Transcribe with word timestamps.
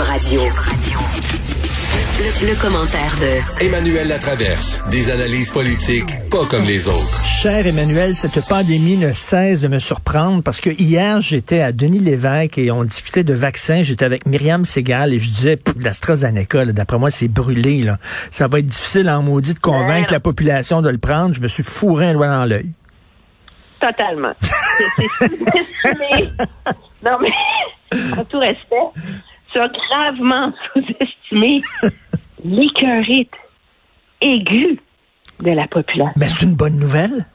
Radio. 0.00 0.42
Le, 2.18 2.48
le 2.48 2.60
commentaire 2.60 3.14
de 3.20 3.64
Emmanuel 3.64 4.08
Latraverse. 4.08 4.80
Des 4.90 5.10
analyses 5.10 5.50
politiques 5.50 6.10
pas 6.30 6.44
comme 6.46 6.64
les 6.64 6.88
autres. 6.88 7.24
Cher 7.24 7.66
Emmanuel, 7.66 8.14
cette 8.14 8.46
pandémie 8.48 8.96
ne 8.96 9.12
cesse 9.12 9.60
de 9.60 9.68
me 9.68 9.78
surprendre 9.78 10.42
parce 10.42 10.60
que 10.60 10.70
hier, 10.70 11.20
j'étais 11.20 11.60
à 11.60 11.72
Denis 11.72 11.98
Lévesque 11.98 12.58
et 12.58 12.70
on 12.70 12.84
discutait 12.84 13.24
de 13.24 13.34
vaccins. 13.34 13.82
J'étais 13.82 14.04
avec 14.04 14.26
Myriam 14.26 14.64
Segal 14.64 15.12
et 15.12 15.18
je 15.18 15.30
disais, 15.30 15.58
l'AstraZeneca, 15.80 16.64
là, 16.64 16.72
d'après 16.72 16.98
moi, 16.98 17.10
c'est 17.10 17.28
brûlé. 17.28 17.82
Là. 17.82 17.98
Ça 18.30 18.48
va 18.48 18.60
être 18.60 18.66
difficile 18.66 19.08
en 19.08 19.22
maudit 19.22 19.54
de 19.54 19.60
convaincre 19.60 20.12
la 20.12 20.20
population 20.20 20.82
de 20.82 20.90
le 20.90 20.98
prendre. 20.98 21.34
Je 21.34 21.40
me 21.40 21.48
suis 21.48 21.64
fourré 21.64 22.08
un 22.10 22.14
doigt 22.14 22.28
dans 22.28 22.44
l'œil. 22.44 22.72
Totalement. 23.80 24.34
Non, 27.04 27.16
mais, 27.20 27.30
en 28.16 28.24
tout 28.24 28.40
respect, 28.40 28.76
tu 29.52 29.58
as 29.58 29.68
gravement 29.68 30.52
sous-estimé 30.72 31.60
l'écœurite 32.44 33.32
aiguë 34.20 34.78
de 35.40 35.50
la 35.50 35.66
population. 35.68 36.12
Mais 36.16 36.28
c'est 36.28 36.44
une 36.46 36.54
bonne 36.54 36.78
nouvelle. 36.78 37.26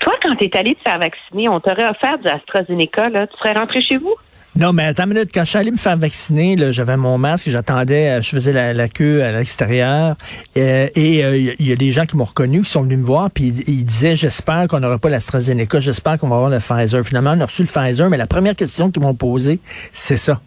Toi, 0.00 0.14
quand 0.22 0.34
tu 0.36 0.44
es 0.46 0.56
allé 0.56 0.74
te 0.76 0.82
faire 0.82 0.98
vacciner, 0.98 1.48
on 1.48 1.60
t'aurait 1.60 1.88
offert 1.88 2.18
du 2.18 2.28
AstraZeneca, 2.28 3.10
là, 3.10 3.26
tu 3.26 3.36
serais 3.38 3.52
rentré 3.52 3.82
chez 3.82 3.96
vous? 3.98 4.14
Non, 4.56 4.72
mais 4.72 4.84
attends 4.84 5.04
une 5.04 5.10
minute. 5.10 5.30
Quand 5.32 5.44
je 5.44 5.50
suis 5.50 5.58
allé 5.58 5.70
me 5.70 5.76
faire 5.76 5.96
vacciner, 5.96 6.56
j'avais 6.72 6.96
mon 6.96 7.18
masque, 7.18 7.48
j'attendais, 7.48 8.18
euh, 8.18 8.22
je 8.22 8.30
faisais 8.30 8.52
la, 8.52 8.74
la 8.74 8.88
queue 8.88 9.22
à 9.22 9.30
l'extérieur. 9.32 10.16
euh, 10.56 10.88
et 10.94 11.24
euh, 11.24 11.54
il 11.58 11.68
y 11.68 11.72
a 11.72 11.76
des 11.76 11.92
gens 11.92 12.04
qui 12.04 12.16
m'ont 12.16 12.24
reconnu, 12.24 12.62
qui 12.62 12.70
sont 12.70 12.82
venus 12.82 12.98
me 12.98 13.04
voir, 13.04 13.30
puis 13.30 13.44
ils, 13.44 13.68
ils 13.68 13.84
disaient, 13.84 14.16
j'espère 14.16 14.66
qu'on 14.66 14.80
n'aura 14.80 14.98
pas 14.98 15.08
l'AstraZeneca, 15.08 15.78
j'espère 15.78 16.18
qu'on 16.18 16.28
va 16.28 16.36
avoir 16.36 16.50
le 16.50 16.58
Pfizer. 16.58 17.04
Finalement, 17.04 17.34
on 17.36 17.40
a 17.40 17.46
reçu 17.46 17.62
le 17.62 17.68
Pfizer, 17.68 18.10
mais 18.10 18.16
la 18.16 18.26
première 18.26 18.56
question 18.56 18.90
qu'ils 18.90 19.02
m'ont 19.02 19.14
posée, 19.14 19.60
c'est 19.92 20.16
ça. 20.16 20.40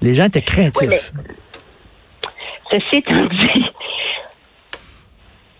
Les 0.00 0.14
gens 0.14 0.24
étaient 0.24 0.42
craintifs. 0.42 1.12
Ceci 2.70 2.96
étant 2.96 3.24
dit, 3.30 3.64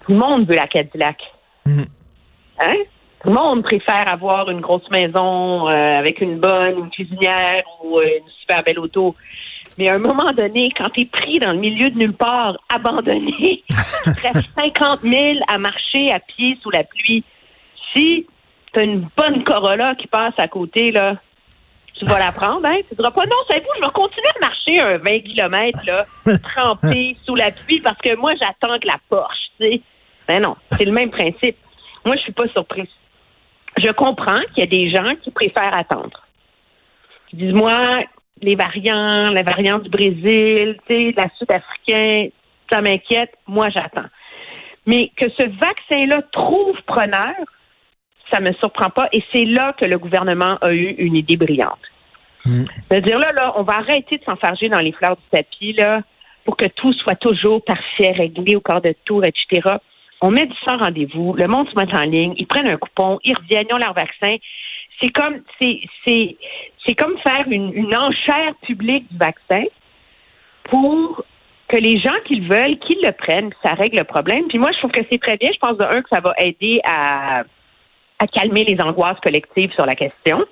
tout 0.05 0.12
le 0.12 0.19
monde 0.19 0.47
veut 0.47 0.55
la 0.55 0.67
Cadillac. 0.67 1.20
Mhm. 1.67 1.86
Hein? 2.61 2.77
Tout 3.20 3.28
le 3.28 3.34
monde 3.34 3.62
préfère 3.64 4.12
avoir 4.12 4.48
une 4.48 4.61
grosse 4.61 4.89
maison 4.91 5.69
euh, 5.69 5.98
avec 5.98 6.20
une 6.20 6.39
bonne, 6.39 6.78
une 6.78 6.91
cuisinière 6.91 7.64
ou 7.83 7.98
euh, 7.98 8.05
une 8.05 8.28
super 8.41 8.62
belle 8.62 8.78
auto. 8.78 9.17
Mais 9.77 9.89
à 9.89 9.95
un 9.95 9.98
moment 9.98 10.30
donné, 10.36 10.70
quand 10.77 10.89
tu 10.91 11.00
es 11.00 11.05
pris 11.05 11.39
dans 11.41 11.52
le 11.52 11.58
milieu 11.58 11.91
de 11.91 11.98
nulle 11.98 12.12
part, 12.12 12.56
abandonné, 12.73 13.64
tu 14.05 14.11
restes 14.11 14.50
50 14.55 15.00
000 15.02 15.23
à 15.48 15.58
marcher 15.58 16.12
à 16.12 16.20
pied 16.20 16.58
sous 16.62 16.70
la 16.70 16.84
pluie. 16.84 17.25
Si 17.92 18.27
tu 18.73 18.80
as 18.80 18.83
une 18.84 19.08
bonne 19.17 19.42
Corolla 19.45 19.95
qui 19.97 20.06
passe 20.06 20.34
à 20.39 20.47
côté, 20.47 20.92
là, 20.92 21.17
tu 21.98 22.04
vas 22.04 22.18
la 22.18 22.32
prendre, 22.32 22.64
hein? 22.66 22.78
Tu 22.88 22.94
diras 22.94 23.10
pas, 23.10 23.24
non, 23.27 23.36
savez-vous, 23.48 23.68
je 23.77 23.80
vais 23.80 23.92
continuer 23.92 24.28
à 24.36 24.41
marcher 24.41 24.80
un 24.80 24.98
20 24.98 25.20
km, 25.20 25.80
là, 25.86 26.05
trempé 26.38 27.16
sous 27.24 27.34
la 27.34 27.50
pluie 27.50 27.80
parce 27.80 27.98
que 27.98 28.14
moi, 28.16 28.32
j'attends 28.40 28.78
que 28.78 28.86
la 28.86 28.98
Porsche, 29.08 29.50
tu 29.60 29.66
sais. 29.66 29.80
Ben 30.28 30.42
non, 30.42 30.56
c'est 30.72 30.84
le 30.84 30.92
même 30.92 31.10
principe. 31.10 31.56
Moi, 32.05 32.14
je 32.16 32.23
suis 32.23 32.33
pas 32.33 32.46
surprise. 32.48 32.89
Je 33.77 33.90
comprends 33.92 34.40
qu'il 34.55 34.58
y 34.58 34.62
a 34.62 34.67
des 34.67 34.90
gens 34.90 35.14
qui 35.23 35.30
préfèrent 35.30 35.77
attendre. 35.77 36.23
Qui 37.28 37.36
disent, 37.36 37.55
moi, 37.55 38.05
les 38.42 38.55
variants, 38.55 39.30
la 39.30 39.42
variante 39.42 39.84
du 39.84 39.90
Brésil, 39.90 40.78
tu 40.86 40.94
sais, 40.94 41.14
la 41.17 41.28
Sud-Africain, 41.39 42.28
ça 42.70 42.80
m'inquiète. 42.80 43.33
Moi, 43.46 43.70
j'attends. 43.70 44.08
Mais 44.86 45.11
que 45.17 45.28
ce 45.30 45.42
vaccin-là 45.42 46.23
trouve 46.33 46.80
preneur, 46.86 47.34
ça 48.30 48.40
me 48.40 48.52
surprend 48.55 48.90
pas. 48.90 49.08
Et 49.12 49.23
c'est 49.33 49.44
là 49.44 49.74
que 49.74 49.86
le 49.86 49.98
gouvernement 49.98 50.58
a 50.61 50.73
eu 50.73 50.94
une 50.98 51.14
idée 51.14 51.36
brillante. 51.36 51.78
Mm. 52.48 52.64
De 52.91 53.01
dire 53.01 53.19
là, 53.19 53.33
là, 53.33 53.53
on 53.57 53.63
va 53.63 53.77
arrêter 53.77 54.19
de 54.19 54.25
s'enfarger 54.25 54.69
dans 54.69 54.81
les 54.81 54.92
fleurs 54.92 55.17
du 55.17 55.23
tapis, 55.31 55.75
là, 55.75 56.03
pour 56.45 56.57
que 56.57 56.67
tout 56.67 56.92
soit 56.95 57.17
toujours 57.17 57.63
parfait, 57.63 58.13
réglé 58.13 58.57
au 58.57 58.61
quart 58.61 58.81
de 58.81 58.95
tour, 59.05 59.23
etc. 59.25 59.77
On 60.23 60.31
met 60.31 60.47
du 60.47 60.55
sans 60.67 60.79
rendez-vous, 60.79 61.35
le 61.35 61.47
monde 61.47 61.69
se 61.69 61.75
met 61.75 61.95
en 61.95 62.05
ligne, 62.05 62.35
ils 62.36 62.47
prennent 62.47 62.70
un 62.70 62.79
coupon, 62.79 63.19
ils 63.23 63.36
reviennent, 63.36 63.67
ils 63.70 63.75
ont 63.75 63.79
leur 63.79 63.92
vaccin. 63.92 64.35
C'est 65.01 65.11
comme 65.11 65.42
faire 65.61 67.45
une, 67.48 67.95
enchère 67.95 68.55
publique 68.63 69.07
du 69.13 69.19
vaccin 69.19 69.63
pour 70.65 71.23
que 71.69 71.77
les 71.77 72.01
gens 72.01 72.17
qui 72.25 72.36
le 72.36 72.48
veulent, 72.48 72.79
qu'ils 72.79 72.98
le 73.05 73.13
prennent, 73.13 73.51
ça 73.63 73.75
règle 73.75 73.98
le 73.98 74.05
problème. 74.05 74.48
Puis 74.48 74.59
moi, 74.59 74.73
je 74.73 74.79
trouve 74.79 74.91
que 74.91 75.03
c'est 75.11 75.20
très 75.20 75.36
bien. 75.36 75.51
Je 75.53 75.59
pense 75.59 75.77
de 75.77 75.85
que 75.85 76.09
ça 76.11 76.20
va 76.20 76.33
aider 76.39 76.80
à 76.85 77.45
calmer 78.33 78.65
les 78.65 78.80
angoisses 78.80 79.20
collectives 79.20 79.73
sur 79.75 79.85
la 79.85 79.95
question. 79.95 80.45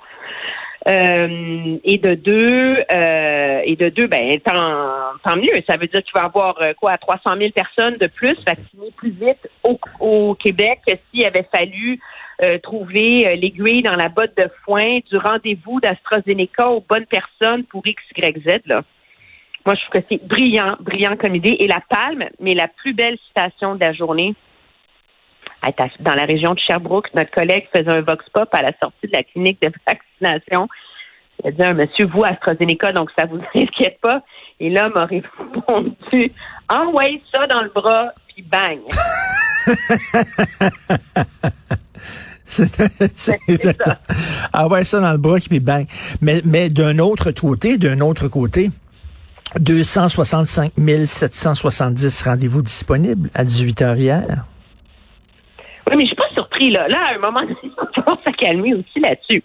Euh, 0.89 1.79
et 1.83 1.99
de 1.99 2.15
deux, 2.15 2.85
euh, 2.93 3.61
et 3.65 3.75
de 3.75 3.89
deux, 3.89 4.07
ben 4.07 4.39
tant, 4.41 5.37
mieux. 5.37 5.61
Ça 5.69 5.77
veut 5.77 5.89
dire 5.89 6.01
qu'il 6.03 6.13
va 6.15 6.23
y 6.23 6.27
avoir 6.27 6.63
euh, 6.63 6.75
quoi, 6.81 6.97
300 6.97 7.37
000 7.37 7.51
personnes 7.51 7.95
de 7.95 8.07
plus 8.07 8.37
vaccinées 8.45 8.93
plus 8.97 9.11
vite 9.11 9.49
au, 9.65 9.81
au 9.99 10.35
Québec 10.37 10.79
que 10.87 10.95
s'il 11.11 11.25
avait 11.25 11.49
fallu 11.53 11.99
euh, 12.43 12.59
trouver 12.59 13.37
l'aiguille 13.37 13.83
dans 13.83 13.97
la 13.97 14.09
botte 14.09 14.37
de 14.37 14.49
foin 14.65 15.01
du 15.11 15.17
rendez-vous 15.17 15.81
d'AstraZeneca 15.81 16.69
aux 16.69 16.85
bonnes 16.89 17.07
personnes 17.07 17.65
pour 17.65 17.85
X, 17.85 18.01
Y, 18.17 18.39
Z. 18.47 18.61
Là. 18.67 18.83
Moi, 19.65 19.75
je 19.75 19.81
trouve 19.81 20.01
que 20.01 20.07
c'est 20.09 20.25
brillant, 20.25 20.77
brillant 20.79 21.17
comme 21.17 21.35
idée. 21.35 21.57
Et 21.59 21.67
la 21.67 21.83
palme, 21.89 22.27
mais 22.39 22.55
la 22.55 22.69
plus 22.69 22.95
belle 22.95 23.19
citation 23.27 23.75
de 23.75 23.81
la 23.81 23.93
journée, 23.93 24.37
dans 26.01 26.15
la 26.15 26.25
région 26.25 26.55
de 26.55 26.59
Sherbrooke, 26.59 27.09
notre 27.15 27.31
collègue 27.31 27.67
faisait 27.73 27.93
un 27.93 28.01
vox 28.03 28.25
pop 28.33 28.49
à 28.53 28.63
la 28.63 28.73
sortie 28.81 29.07
de 29.07 29.13
la 29.13 29.23
clinique 29.23 29.61
de 29.63 29.71
vaccination. 29.87 30.69
Il 31.43 31.49
a 31.49 31.51
dit 31.53 31.63
un 31.63 31.75
monsieur, 31.75 32.07
vous, 32.07 32.25
AstraZeneca, 32.25 32.93
donc 32.93 33.11
ça 33.19 33.27
vous 33.27 33.41
inquiète 33.55 33.99
pas. 34.01 34.23
Et 34.61 34.71
l'homme 34.71 34.97
a 34.97 35.05
répondu, 35.05 36.33
envoyez 36.69 37.23
ça 37.33 37.47
dans 37.47 37.63
le 37.63 37.69
bras, 37.69 38.13
puis 38.29 38.43
bang. 38.43 38.79
C'est. 42.47 42.71
Ah 44.53 44.69
ouais, 44.69 44.85
ça 44.85 45.01
dans 45.01 45.13
le 45.13 45.19
bras 45.19 45.39
puis 45.41 45.61
bang. 45.61 45.87
Mais, 46.21 46.43
mais 46.45 46.71
d'un 46.71 46.99
autre 46.99 47.33
côté, 47.33 47.77
d'un 47.77 48.01
autre 48.01 48.29
côté, 48.29 48.71
265 49.59 50.73
770 51.07 52.23
rendez-vous 52.23 52.63
disponibles 52.63 53.31
à 53.35 53.45
18 53.45 53.83
heures 53.83 53.97
hier. 53.97 54.47
Oui, 55.89 55.97
mais 55.97 56.03
je 56.03 56.09
suis 56.09 56.17
pas 56.17 56.31
surpris, 56.35 56.71
là. 56.71 56.89
Là, 56.89 56.99
à 57.11 57.15
un 57.15 57.19
moment 57.19 57.41
donné, 57.43 57.73
on 58.07 58.17
se 58.17 58.37
calmer 58.37 58.75
aussi 58.75 59.01
là-dessus. 59.01 59.43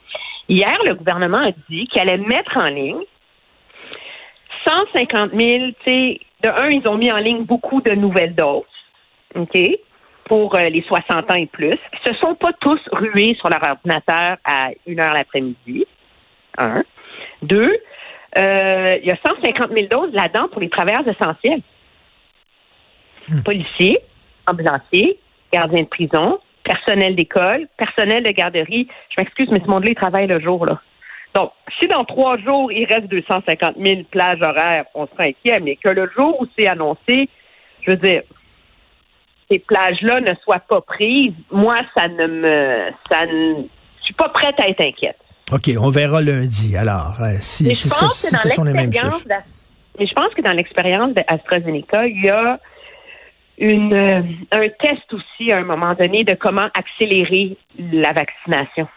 Hier, 0.49 0.77
le 0.85 0.95
gouvernement 0.95 1.37
a 1.37 1.51
dit 1.69 1.87
qu'il 1.87 2.01
allait 2.01 2.17
mettre 2.17 2.57
en 2.57 2.65
ligne 2.65 3.01
150 4.65 5.31
000, 5.33 5.71
tu 5.85 5.91
sais, 5.91 6.19
de 6.43 6.49
un, 6.49 6.69
ils 6.69 6.87
ont 6.87 6.97
mis 6.97 7.11
en 7.11 7.17
ligne 7.17 7.43
beaucoup 7.43 7.81
de 7.81 7.93
nouvelles 7.93 8.35
doses, 8.35 8.63
OK, 9.35 9.57
pour 10.25 10.55
euh, 10.55 10.69
les 10.69 10.81
60 10.83 11.31
ans 11.31 11.35
et 11.35 11.47
plus, 11.47 11.77
qui 11.77 12.11
se 12.11 12.13
sont 12.15 12.35
pas 12.35 12.53
tous 12.59 12.79
rués 12.91 13.35
sur 13.39 13.49
leur 13.49 13.63
ordinateur 13.63 14.37
à 14.43 14.69
une 14.85 14.99
heure 14.99 15.13
l'après-midi. 15.13 15.85
Un. 16.57 16.83
Deux, 17.41 17.77
euh, 18.37 18.97
il 19.01 19.07
y 19.07 19.11
a 19.11 19.17
150 19.25 19.71
000 19.71 19.87
doses 19.89 20.13
là-dedans 20.13 20.47
pour 20.49 20.61
les 20.61 20.69
travailleurs 20.69 21.07
essentiels. 21.07 21.61
Policiers, 23.45 23.99
ambulanciers, 24.47 25.19
gardiens 25.51 25.83
de 25.83 25.87
prison, 25.87 26.39
personnel 26.63 27.15
d'école, 27.15 27.67
personnel 27.77 28.23
de 28.23 28.31
garderie. 28.31 28.87
Je 29.09 29.21
m'excuse, 29.21 29.47
mais 29.51 29.59
ce 29.63 29.69
monde-là, 29.69 29.91
il 29.91 29.95
travaille 29.95 30.27
le 30.27 30.39
jour, 30.39 30.65
là. 30.65 30.81
Donc, 31.33 31.51
si 31.79 31.87
dans 31.87 32.03
trois 32.03 32.37
jours, 32.37 32.71
il 32.71 32.85
reste 32.85 33.07
250 33.07 33.75
000 33.77 34.01
plages 34.11 34.41
horaires, 34.41 34.85
on 34.93 35.07
sera 35.07 35.23
inquiet, 35.23 35.59
mais 35.61 35.77
que 35.77 35.89
le 35.89 36.09
jour 36.17 36.41
où 36.41 36.45
c'est 36.57 36.67
annoncé, 36.67 37.29
je 37.81 37.91
veux 37.91 37.97
dire, 37.97 38.23
ces 39.49 39.59
plages-là 39.59 40.21
ne 40.21 40.33
soient 40.43 40.59
pas 40.59 40.81
prises, 40.81 41.33
moi, 41.51 41.75
ça 41.95 42.07
ne 42.07 42.27
me... 42.27 42.91
ça 43.09 43.25
ne, 43.25 43.63
Je 43.99 44.03
suis 44.03 44.13
pas 44.13 44.29
prête 44.29 44.59
à 44.59 44.67
être 44.67 44.81
inquiète. 44.81 45.17
OK, 45.51 45.69
on 45.79 45.89
verra 45.89 46.21
lundi. 46.21 46.75
Alors, 46.75 47.17
euh, 47.21 47.35
si, 47.39 47.75
si, 47.75 47.89
si 47.89 48.37
ce 48.37 48.49
sont 48.49 48.63
les 48.63 48.73
mêmes 48.73 48.91
chiffres. 48.91 49.25
Mais 49.99 50.07
je 50.07 50.13
pense 50.13 50.33
que 50.33 50.41
dans 50.41 50.53
l'expérience 50.53 51.13
d'AstraZeneca, 51.13 52.07
il 52.07 52.23
y 52.23 52.29
a 52.29 52.59
une, 53.61 53.93
euh, 53.93 54.21
un 54.51 54.69
test 54.79 55.13
aussi 55.13 55.51
à 55.51 55.59
un 55.59 55.63
moment 55.63 55.93
donné 55.93 56.23
de 56.23 56.33
comment 56.33 56.67
accélérer 56.73 57.55
la 57.79 58.11
vaccination. 58.11 58.87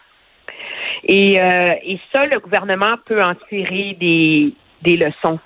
Et, 1.05 1.40
euh, 1.40 1.75
et 1.84 2.00
ça, 2.12 2.26
le 2.26 2.40
gouvernement 2.40 2.94
peut 3.05 3.22
en 3.22 3.34
tirer 3.49 3.96
des, 4.00 4.55
des 4.82 4.96
leçons. 4.96 5.38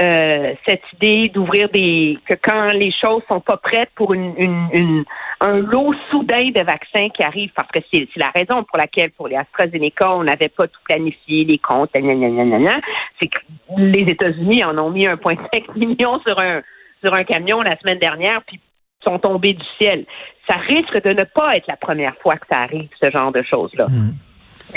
Euh, 0.00 0.54
cette 0.64 0.82
idée 0.94 1.28
d'ouvrir 1.28 1.68
des 1.70 2.18
que 2.24 2.34
quand 2.34 2.68
les 2.68 2.92
choses 2.92 3.22
sont 3.28 3.40
pas 3.40 3.56
prêtes 3.56 3.90
pour 3.96 4.14
une, 4.14 4.32
une, 4.38 4.68
une 4.72 5.04
un 5.40 5.56
lot 5.56 5.92
soudain 6.08 6.50
de 6.50 6.62
vaccins 6.62 7.08
qui 7.08 7.24
arrive 7.24 7.50
parce 7.54 7.68
que 7.72 7.80
c'est 7.92 8.06
la 8.14 8.30
raison 8.30 8.62
pour 8.62 8.78
laquelle 8.78 9.10
pour 9.10 9.26
les 9.26 9.34
AstraZeneca 9.34 10.14
on 10.14 10.22
n'avait 10.22 10.50
pas 10.50 10.68
tout 10.68 10.80
planifié 10.84 11.44
les 11.44 11.58
comptes 11.58 11.90
c'est 11.94 13.26
que 13.26 13.38
les 13.76 14.02
États-Unis 14.02 14.62
en 14.62 14.78
ont 14.78 14.90
mis 14.90 15.06
1,5 15.06 15.76
million 15.76 16.20
sur 16.24 16.38
un 16.38 16.62
sur 17.02 17.14
un 17.14 17.24
camion 17.24 17.60
la 17.60 17.78
semaine 17.78 17.98
dernière 17.98 18.42
puis 18.46 18.60
sont 19.04 19.18
tombés 19.18 19.54
du 19.54 19.64
ciel. 19.80 20.04
Ça 20.48 20.56
risque 20.56 21.02
de 21.02 21.12
ne 21.12 21.24
pas 21.24 21.56
être 21.56 21.66
la 21.66 21.76
première 21.76 22.16
fois 22.16 22.36
que 22.36 22.46
ça 22.50 22.62
arrive 22.62 22.88
ce 23.00 23.10
genre 23.10 23.32
de 23.32 23.42
choses 23.42 23.74
là. 23.74 23.86
Mm. 23.88 24.14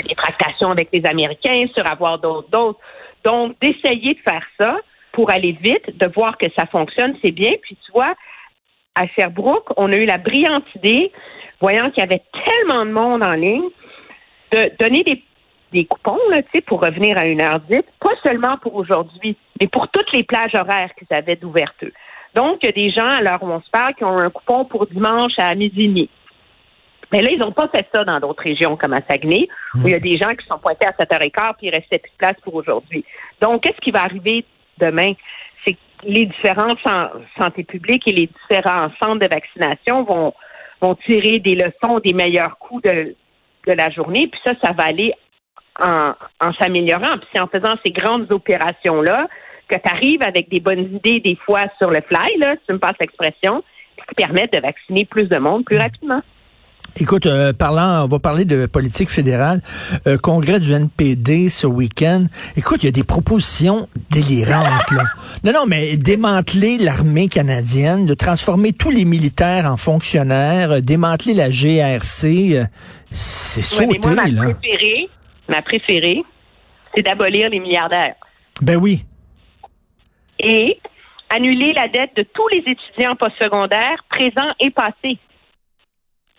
Des 0.08 0.14
tractations 0.14 0.70
avec 0.70 0.88
les 0.92 1.04
Américains 1.04 1.64
sur 1.74 1.86
avoir 1.86 2.18
d'autres 2.18 2.48
d'autres 2.48 2.80
donc 3.24 3.56
d'essayer 3.60 4.14
de 4.14 4.20
faire 4.20 4.44
ça 4.58 4.76
pour 5.12 5.30
aller 5.30 5.52
vite, 5.60 5.96
de 5.98 6.06
voir 6.06 6.38
que 6.38 6.46
ça 6.56 6.66
fonctionne, 6.66 7.14
c'est 7.22 7.30
bien. 7.30 7.52
Puis 7.62 7.76
tu 7.84 7.92
vois, 7.92 8.14
à 8.94 9.06
Sherbrooke, 9.06 9.68
on 9.76 9.92
a 9.92 9.96
eu 9.96 10.06
la 10.06 10.18
brillante 10.18 10.64
idée, 10.76 11.12
voyant 11.60 11.90
qu'il 11.90 12.00
y 12.02 12.06
avait 12.06 12.22
tellement 12.44 12.84
de 12.84 12.90
monde 12.90 13.22
en 13.22 13.32
ligne, 13.32 13.68
de 14.52 14.72
donner 14.78 15.02
des, 15.04 15.22
des 15.72 15.84
coupons 15.84 16.18
là, 16.30 16.42
pour 16.66 16.82
revenir 16.82 17.16
à 17.16 17.26
une 17.26 17.42
heure 17.42 17.60
dite, 17.60 17.86
pas 18.00 18.14
seulement 18.24 18.56
pour 18.58 18.74
aujourd'hui, 18.74 19.36
mais 19.60 19.68
pour 19.68 19.88
toutes 19.88 20.12
les 20.12 20.24
plages 20.24 20.54
horaires 20.54 20.90
qu'ils 20.94 21.14
avaient 21.14 21.36
d'ouverture. 21.36 21.92
Donc, 22.34 22.58
il 22.62 22.66
y 22.66 22.68
a 22.68 22.72
des 22.72 22.90
gens, 22.90 23.06
à 23.06 23.20
l'heure 23.20 23.42
où 23.42 23.50
on 23.50 23.60
se 23.60 23.70
parle, 23.70 23.94
qui 23.94 24.04
ont 24.04 24.18
un 24.18 24.30
coupon 24.30 24.64
pour 24.64 24.86
dimanche 24.86 25.32
à 25.38 25.54
midi 25.54 26.08
Mais 27.12 27.22
là, 27.22 27.28
ils 27.30 27.38
n'ont 27.38 27.52
pas 27.52 27.68
fait 27.68 27.86
ça 27.94 28.04
dans 28.04 28.20
d'autres 28.20 28.42
régions 28.42 28.76
comme 28.76 28.94
à 28.94 29.00
Saguenay, 29.08 29.48
où 29.74 29.86
il 29.86 29.90
y 29.90 29.94
a 29.94 30.00
des 30.00 30.16
gens 30.16 30.34
qui 30.34 30.46
sont 30.46 30.58
pointés 30.58 30.86
à 30.86 30.92
7h15 30.92 31.56
puis 31.58 31.66
il 31.66 31.74
restait 31.74 31.98
plus 31.98 32.10
de 32.10 32.16
place 32.16 32.36
pour 32.42 32.54
aujourd'hui. 32.54 33.04
Donc, 33.40 33.62
qu'est-ce 33.62 33.80
qui 33.80 33.90
va 33.90 34.04
arriver 34.04 34.44
demain, 34.78 35.12
c'est 35.64 35.74
que 35.74 35.78
les 36.04 36.26
différentes 36.26 36.78
santé 37.38 37.64
publiques 37.64 38.08
et 38.08 38.12
les 38.12 38.28
différents 38.28 38.90
centres 39.00 39.20
de 39.20 39.28
vaccination 39.28 40.04
vont, 40.04 40.34
vont 40.80 40.94
tirer 41.06 41.38
des 41.38 41.54
leçons 41.54 42.00
des 42.00 42.14
meilleurs 42.14 42.58
coups 42.58 42.82
de, 42.82 43.14
de 43.68 43.72
la 43.72 43.90
journée. 43.90 44.26
Puis 44.26 44.40
ça, 44.44 44.54
ça 44.62 44.72
va 44.72 44.84
aller 44.84 45.12
en, 45.80 46.14
en 46.40 46.52
s'améliorant. 46.54 47.18
Puis 47.18 47.28
c'est 47.32 47.40
en 47.40 47.46
faisant 47.46 47.74
ces 47.84 47.92
grandes 47.92 48.30
opérations-là 48.32 49.28
que 49.72 49.88
tu 49.88 49.94
arrives 49.94 50.22
avec 50.22 50.50
des 50.50 50.60
bonnes 50.60 50.94
idées 50.94 51.20
des 51.20 51.38
fois 51.46 51.64
sur 51.78 51.90
le 51.90 52.00
fly, 52.02 52.38
là, 52.38 52.54
si 52.56 52.66
tu 52.66 52.72
me 52.74 52.78
passes 52.78 52.96
l'expression, 53.00 53.62
qui 54.08 54.14
permettent 54.14 54.52
de 54.52 54.60
vacciner 54.60 55.04
plus 55.04 55.28
de 55.28 55.38
monde 55.38 55.64
plus 55.64 55.78
rapidement. 55.78 56.20
Écoute, 57.00 57.24
euh, 57.24 57.54
parlant, 57.54 58.04
on 58.04 58.06
va 58.06 58.18
parler 58.18 58.44
de 58.44 58.66
politique 58.66 59.08
fédérale. 59.08 59.62
Euh, 60.06 60.18
congrès 60.18 60.60
du 60.60 60.72
NPD 60.72 61.48
ce 61.48 61.66
week-end. 61.66 62.26
Écoute, 62.54 62.82
il 62.82 62.86
y 62.86 62.88
a 62.88 62.92
des 62.92 63.04
propositions 63.04 63.88
délirantes. 64.10 64.90
Là. 64.90 65.04
Non, 65.42 65.52
non, 65.54 65.64
mais 65.66 65.96
démanteler 65.96 66.76
l'armée 66.76 67.28
canadienne, 67.28 68.04
de 68.04 68.12
transformer 68.12 68.74
tous 68.74 68.90
les 68.90 69.06
militaires 69.06 69.70
en 69.70 69.78
fonctionnaires, 69.78 70.70
euh, 70.72 70.80
démanteler 70.80 71.32
la 71.32 71.48
GRC, 71.48 72.66
c'est 73.10 73.62
sauté, 73.62 73.98
moi, 74.02 74.14
ma 74.14 74.28
là. 74.28 74.54
Préférée, 74.54 75.08
ma 75.48 75.62
préférée, 75.62 76.22
c'est 76.94 77.02
d'abolir 77.02 77.48
les 77.48 77.60
milliardaires. 77.60 78.16
Ben 78.60 78.76
oui. 78.76 79.06
Et 80.42 80.78
annuler 81.30 81.72
la 81.72 81.88
dette 81.88 82.14
de 82.16 82.22
tous 82.22 82.48
les 82.48 82.58
étudiants 82.58 83.16
postsecondaires 83.16 84.04
présents 84.08 84.52
et 84.60 84.70
passés. 84.70 85.18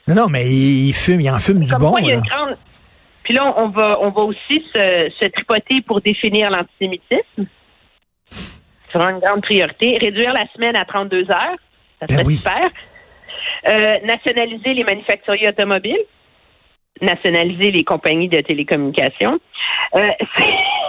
Non, 0.08 0.16
non, 0.16 0.28
mais 0.28 0.46
il 0.46 0.94
fume, 0.94 1.22
il 1.22 1.30
en 1.30 1.40
fume 1.40 1.64
du 1.64 1.74
bon. 1.76 1.96
Puis 3.24 3.34
là, 3.34 3.54
on 3.58 3.70
va, 3.70 4.00
on 4.02 4.10
va 4.10 4.22
aussi 4.24 4.66
se, 4.76 5.28
tripoter 5.30 5.82
pour 5.82 6.02
définir 6.02 6.50
l'antisémitisme. 6.50 7.48
C'est 8.30 9.02
une 9.02 9.20
grande 9.20 9.42
priorité. 9.42 9.98
Réduire 10.00 10.34
la 10.34 10.46
semaine 10.54 10.76
à 10.76 10.86
32 10.86 11.32
heures. 11.32 11.58
Ça 12.00 12.06
ben 12.08 12.20
serait 12.20 12.36
super. 12.36 12.70
Euh, 13.68 14.00
nationaliser 14.06 14.74
les 14.74 14.84
manufacturiers 14.84 15.50
automobiles. 15.50 16.04
Nationaliser 17.02 17.72
les 17.72 17.84
compagnies 17.84 18.28
de 18.28 18.42
télécommunications. 18.42 19.40
Euh, 19.96 20.02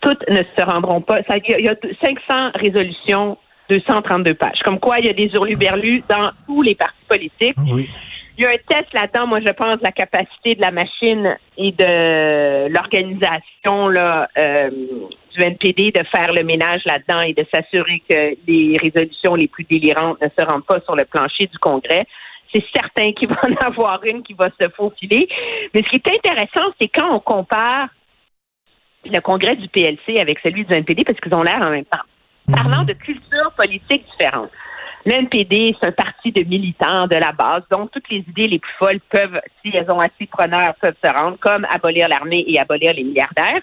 toutes 0.00 0.28
ne 0.28 0.42
se 0.56 0.64
rendront 0.64 1.00
pas. 1.00 1.20
Il 1.30 1.64
y 1.64 1.68
a 1.68 1.74
500 2.02 2.50
résolutions, 2.54 3.38
232 3.70 4.34
pages. 4.34 4.58
Comme 4.64 4.78
quoi, 4.78 4.98
il 4.98 5.06
y 5.06 5.10
a 5.10 5.12
des 5.12 5.30
hurluberlus 5.34 6.02
dans 6.08 6.30
tous 6.46 6.62
les 6.62 6.74
partis 6.74 7.04
politiques. 7.08 7.56
Oui. 7.70 7.88
Il 8.38 8.44
y 8.44 8.46
a 8.46 8.50
un 8.50 8.56
test 8.68 8.86
là-dedans, 8.94 9.26
moi 9.26 9.40
je 9.44 9.50
pense, 9.50 9.78
de 9.78 9.82
la 9.82 9.90
capacité 9.90 10.54
de 10.54 10.60
la 10.60 10.70
machine 10.70 11.36
et 11.56 11.72
de 11.72 12.68
l'organisation 12.72 13.88
là 13.88 14.28
euh, 14.38 14.70
du 15.36 15.42
NPD 15.42 15.90
de 15.90 16.04
faire 16.04 16.32
le 16.32 16.44
ménage 16.44 16.82
là-dedans 16.86 17.20
et 17.22 17.32
de 17.32 17.44
s'assurer 17.52 18.00
que 18.08 18.36
les 18.46 18.78
résolutions 18.80 19.34
les 19.34 19.48
plus 19.48 19.64
délirantes 19.64 20.20
ne 20.22 20.28
se 20.28 20.48
rendent 20.48 20.64
pas 20.64 20.80
sur 20.82 20.94
le 20.94 21.04
plancher 21.04 21.48
du 21.48 21.58
Congrès. 21.58 22.06
C'est 22.54 22.64
certain 22.72 23.10
qu'il 23.10 23.28
va 23.28 23.40
en 23.42 23.54
avoir 23.66 24.04
une 24.04 24.22
qui 24.22 24.34
va 24.34 24.50
se 24.60 24.68
faufiler. 24.68 25.28
Mais 25.74 25.82
ce 25.82 25.88
qui 25.88 25.96
est 25.96 26.08
intéressant, 26.08 26.72
c'est 26.80 26.88
quand 26.88 27.12
on 27.12 27.18
compare 27.18 27.88
le 29.12 29.20
congrès 29.20 29.56
du 29.56 29.68
PLC 29.68 30.20
avec 30.20 30.38
celui 30.40 30.64
du 30.64 30.72
NPD, 30.72 31.04
parce 31.04 31.18
qu'ils 31.20 31.34
ont 31.34 31.42
l'air 31.42 31.60
en 31.60 31.70
même 31.70 31.84
temps. 31.84 32.04
Parlant 32.50 32.80
mhm. 32.80 32.86
de 32.86 32.92
cultures 32.94 33.52
politiques 33.56 34.04
différentes. 34.10 34.50
L'NPD, 35.06 35.76
c'est 35.80 35.88
un 35.88 35.92
parti 35.92 36.32
de 36.32 36.42
militants 36.42 37.06
de 37.06 37.16
la 37.16 37.32
base, 37.32 37.62
donc 37.70 37.90
toutes 37.92 38.08
les 38.10 38.18
idées 38.18 38.48
les 38.48 38.58
plus 38.58 38.72
folles 38.78 39.00
peuvent, 39.10 39.40
si 39.62 39.70
elles 39.74 39.90
ont 39.90 40.00
assez 40.00 40.26
preneurs, 40.30 40.74
peuvent 40.80 40.96
se 41.02 41.10
rendre, 41.10 41.38
comme 41.38 41.66
abolir 41.70 42.08
l'armée 42.08 42.44
et 42.46 42.58
abolir 42.58 42.92
les 42.92 43.04
milliardaires. 43.04 43.60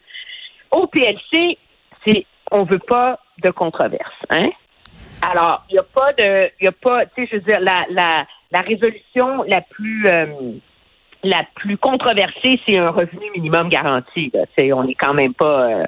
Au 0.71 0.87
PLC, 0.87 1.57
c'est 2.05 2.25
on 2.51 2.63
veut 2.63 2.79
pas 2.79 3.19
de 3.43 3.49
controverse, 3.49 4.13
hein? 4.29 4.49
Alors, 5.21 5.63
il 5.69 5.73
n'y 5.73 5.79
a 5.79 5.83
pas 5.83 6.13
de, 6.13 6.49
il 6.61 6.67
a 6.67 6.71
pas, 6.71 7.05
tu 7.07 7.23
sais, 7.23 7.29
je 7.31 7.35
veux 7.37 7.41
dire, 7.41 7.59
la, 7.59 7.85
la, 7.89 8.25
la 8.51 8.61
résolution 8.61 9.43
la 9.43 9.61
plus, 9.61 10.07
euh, 10.07 10.25
la 11.23 11.43
plus 11.55 11.77
controversée, 11.77 12.59
c'est 12.67 12.77
un 12.77 12.89
revenu 12.89 13.29
minimum 13.35 13.69
garanti. 13.69 14.31
Là. 14.33 14.45
on 14.75 14.83
n'est 14.83 14.95
quand 14.95 15.13
même 15.13 15.33
pas, 15.33 15.69
euh, 15.69 15.83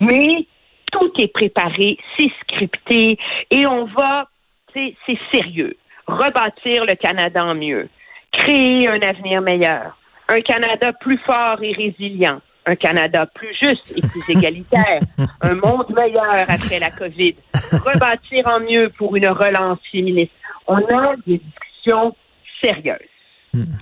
mais 0.00 0.46
tout 0.92 1.12
est 1.18 1.32
préparé, 1.32 1.98
c'est 2.16 2.30
scripté, 2.42 3.18
et 3.50 3.66
on 3.66 3.84
va 3.86 4.28
c'est 4.74 5.18
sérieux. 5.32 5.76
Rebâtir 6.06 6.84
le 6.84 6.94
Canada 6.96 7.44
en 7.44 7.54
mieux. 7.54 7.88
Créer 8.32 8.88
un 8.88 9.00
avenir 9.00 9.40
meilleur. 9.40 9.96
Un 10.28 10.40
Canada 10.40 10.92
plus 10.92 11.18
fort 11.18 11.62
et 11.62 11.72
résilient. 11.72 12.40
Un 12.66 12.76
Canada 12.76 13.26
plus 13.34 13.54
juste 13.62 13.96
et 13.96 14.00
plus 14.00 14.22
égalitaire. 14.28 15.00
un 15.40 15.54
monde 15.54 15.94
meilleur 15.96 16.46
après 16.48 16.78
la 16.78 16.90
COVID. 16.90 17.36
Rebâtir 17.72 18.46
en 18.46 18.60
mieux 18.60 18.90
pour 18.96 19.14
une 19.16 19.28
relance 19.28 19.78
féministe. 19.90 20.32
On 20.66 20.76
a 20.76 21.14
des 21.26 21.38
discussions 21.38 22.16
sérieuses 22.62 23.13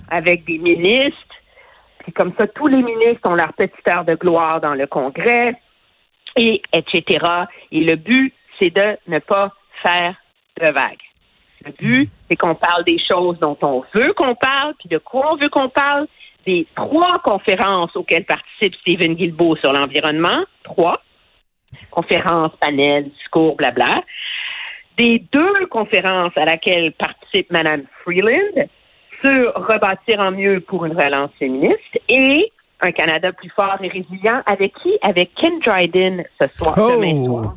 avec 0.09 0.45
des 0.45 0.57
ministres. 0.57 1.17
Puis 1.99 2.11
comme 2.11 2.33
ça, 2.39 2.47
tous 2.47 2.67
les 2.67 2.81
ministres 2.81 3.29
ont 3.29 3.35
leur 3.35 3.53
petite 3.53 3.87
heure 3.87 4.05
de 4.05 4.15
gloire 4.15 4.59
dans 4.59 4.73
le 4.73 4.87
Congrès, 4.87 5.55
et 6.35 6.61
etc. 6.71 7.25
Et 7.71 7.81
le 7.81 7.95
but, 7.95 8.33
c'est 8.59 8.73
de 8.73 8.97
ne 9.07 9.19
pas 9.19 9.53
faire 9.81 10.15
de 10.61 10.67
vague. 10.67 10.99
Le 11.65 11.71
but, 11.71 12.09
c'est 12.29 12.35
qu'on 12.35 12.55
parle 12.55 12.83
des 12.83 12.99
choses 12.99 13.37
dont 13.39 13.57
on 13.61 13.83
veut 13.95 14.13
qu'on 14.13 14.35
parle, 14.35 14.73
puis 14.79 14.89
de 14.89 14.97
quoi 14.97 15.33
on 15.33 15.35
veut 15.37 15.49
qu'on 15.49 15.69
parle. 15.69 16.07
Des 16.45 16.67
trois 16.75 17.19
conférences 17.23 17.95
auxquelles 17.95 18.25
participe 18.25 18.75
Stephen 18.81 19.13
Guilbeault 19.13 19.55
sur 19.57 19.71
l'environnement, 19.71 20.43
trois 20.63 21.01
conférences, 21.89 22.51
panels, 22.59 23.09
discours, 23.11 23.55
blabla. 23.55 24.03
Des 24.97 25.23
deux 25.31 25.65
conférences 25.67 26.33
à 26.35 26.43
laquelle 26.43 26.91
participe 26.93 27.49
Mme 27.49 27.83
Freeland 28.03 28.67
sur 29.23 29.53
rebâtir 29.55 30.19
en 30.19 30.31
mieux 30.31 30.59
pour 30.59 30.85
une 30.85 30.93
relance 30.93 31.31
féministe 31.39 31.99
et 32.09 32.51
un 32.81 32.91
Canada 32.91 33.31
plus 33.31 33.49
fort 33.49 33.77
et 33.81 33.87
résilient 33.87 34.41
avec 34.45 34.73
qui? 34.81 34.97
Avec 35.01 35.33
Ken 35.35 35.59
Dryden 35.59 36.23
ce 36.39 36.47
soir, 36.57 36.75
demain 36.75 37.13
oh! 37.15 37.25
soir. 37.25 37.55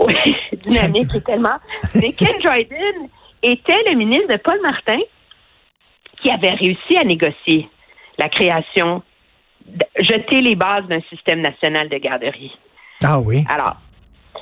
Oui, 0.00 0.36
dynamique 0.58 1.14
et 1.14 1.20
tellement. 1.22 1.56
Mais 1.94 2.12
Ken 2.12 2.36
Dryden 2.42 3.08
était 3.42 3.82
le 3.88 3.96
ministre 3.96 4.28
de 4.28 4.36
Paul 4.36 4.60
Martin 4.60 4.98
qui 6.20 6.30
avait 6.30 6.50
réussi 6.50 6.96
à 7.00 7.04
négocier 7.04 7.68
la 8.18 8.28
création, 8.28 9.02
jeter 10.00 10.40
les 10.40 10.56
bases 10.56 10.86
d'un 10.86 11.00
système 11.08 11.40
national 11.40 11.88
de 11.88 11.96
garderie. 11.98 12.56
Ah 13.04 13.20
oui. 13.20 13.44
Alors, 13.48 13.76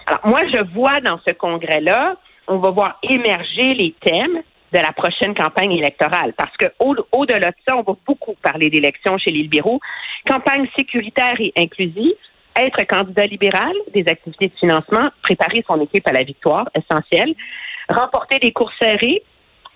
alors 0.06 0.21
moi, 0.25 0.40
je 0.52 0.62
vois 0.73 1.00
dans 1.00 1.21
ce 1.26 1.35
congrès-là, 1.35 2.16
on 2.49 2.59
va 2.59 2.71
voir 2.71 2.99
émerger 3.02 3.75
les 3.75 3.95
thèmes 4.00 4.42
de 4.73 4.79
la 4.79 4.93
prochaine 4.93 5.35
campagne 5.35 5.73
électorale. 5.73 6.33
Parce 6.37 6.57
que 6.57 6.67
au-delà 6.79 7.51
de 7.51 7.57
ça, 7.67 7.77
on 7.77 7.83
va 7.83 7.95
beaucoup 8.07 8.35
parler 8.43 8.71
d'élections 8.71 9.19
chez 9.19 9.31
les 9.31 9.43
libéraux. 9.43 9.81
Campagne 10.29 10.67
sécuritaire 10.77 11.37
et 11.39 11.53
inclusive, 11.57 12.15
être 12.57 12.85
candidat 12.87 13.27
libéral, 13.27 13.73
des 13.93 14.05
activités 14.09 14.49
de 14.49 14.55
financement, 14.59 15.11
préparer 15.23 15.65
son 15.67 15.81
équipe 15.81 16.07
à 16.09 16.13
la 16.13 16.23
victoire, 16.23 16.69
essentiel, 16.75 17.35
remporter 17.89 18.39
des 18.39 18.53
courses 18.53 18.77
serrées, 18.81 19.23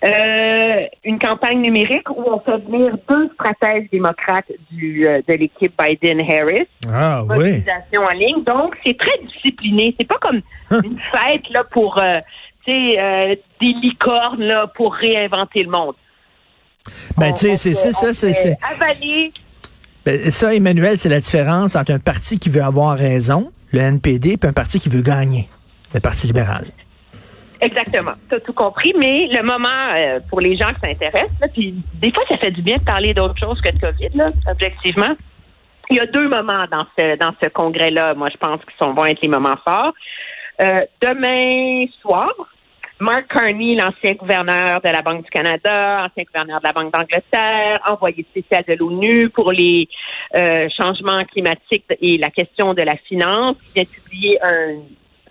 Euh, 0.03 0.87
une 1.03 1.19
campagne 1.19 1.61
numérique 1.61 2.09
où 2.09 2.23
on 2.25 2.39
fait 2.39 2.57
venir 2.57 2.97
deux 3.07 3.29
stratèges 3.35 3.87
démocrates 3.91 4.51
du, 4.71 5.07
euh, 5.07 5.21
de 5.27 5.33
l'équipe 5.33 5.73
Biden-Harris. 5.79 6.67
Ah 6.91 7.21
oui. 7.21 7.35
Mobilisation 7.35 8.01
en 8.01 8.13
ligne. 8.13 8.43
Donc, 8.43 8.75
c'est 8.83 8.97
très 8.97 9.15
discipliné. 9.19 9.93
C'est 9.99 10.07
pas 10.07 10.17
comme 10.19 10.41
une 10.83 10.99
fête 11.11 11.47
là 11.51 11.63
pour 11.69 12.01
euh, 12.01 12.19
euh, 12.69 13.35
des 13.59 13.73
licornes 13.81 14.43
là, 14.43 14.67
pour 14.67 14.93
réinventer 14.93 15.63
le 15.63 15.71
monde. 15.71 15.95
Ben, 17.17 17.33
tu 17.33 17.55
sais, 17.55 17.55
c'est 17.55 17.73
ça, 17.73 18.13
c'est 18.13 18.57
avaler 18.73 19.31
ben, 20.03 20.31
ça, 20.31 20.55
Emmanuel, 20.55 20.97
c'est 20.97 21.09
la 21.09 21.19
différence 21.19 21.75
entre 21.75 21.91
un 21.91 21.99
parti 21.99 22.39
qui 22.39 22.49
veut 22.49 22.63
avoir 22.63 22.97
raison, 22.97 23.51
le 23.71 23.81
NPD, 23.81 24.37
puis 24.37 24.49
un 24.49 24.53
parti 24.53 24.79
qui 24.79 24.89
veut 24.89 25.03
gagner, 25.03 25.47
le 25.93 25.99
Parti 25.99 26.25
libéral. 26.25 26.65
Exactement. 27.59 28.13
Tu 28.27 28.35
as 28.35 28.39
tout 28.39 28.53
compris, 28.53 28.93
mais 28.97 29.27
le 29.27 29.43
moment 29.43 29.67
euh, 29.93 30.19
pour 30.27 30.41
les 30.41 30.57
gens 30.57 30.69
qui 30.69 30.79
s'intéressent, 30.81 31.51
puis 31.53 31.75
des 31.93 32.11
fois, 32.11 32.23
ça 32.27 32.37
fait 32.37 32.49
du 32.49 32.63
bien 32.63 32.77
de 32.77 32.83
parler 32.83 33.13
d'autre 33.13 33.35
chose 33.37 33.61
que 33.61 33.69
de 33.69 33.79
COVID, 33.79 34.09
là, 34.15 34.25
objectivement. 34.49 35.15
Il 35.91 35.97
y 35.97 35.99
a 35.99 36.07
deux 36.07 36.27
moments 36.27 36.65
dans 36.71 36.85
ce 36.97 37.17
dans 37.17 37.33
ce 37.43 37.49
congrès-là, 37.49 38.15
moi, 38.15 38.29
je 38.31 38.37
pense, 38.37 38.59
qui 38.61 38.75
sont, 38.81 38.93
vont 38.93 39.05
être 39.05 39.21
les 39.21 39.27
moments 39.27 39.57
forts. 39.63 39.93
Euh, 40.61 40.85
demain 41.01 41.87
soir, 42.01 42.31
Mark 42.99 43.25
Carney, 43.33 43.75
l'ancien 43.75 44.13
gouverneur 44.13 44.79
de 44.81 44.89
la 44.89 45.01
Banque 45.01 45.23
du 45.23 45.29
Canada, 45.31 46.05
ancien 46.05 46.23
gouverneur 46.23 46.59
de 46.59 46.65
la 46.65 46.73
Banque 46.73 46.93
d'Angleterre, 46.93 47.81
envoyé 47.87 48.23
spécial 48.29 48.63
de 48.67 48.75
l'ONU 48.75 49.29
pour 49.29 49.51
les 49.51 49.87
euh, 50.35 50.69
changements 50.79 51.23
climatiques 51.25 51.85
et 51.99 52.17
la 52.19 52.29
question 52.29 52.75
de 52.75 52.83
la 52.83 52.95
finance, 53.07 53.57
qui 53.57 53.73
vient 53.73 53.85
publier 53.85 54.37
un, 54.43 54.81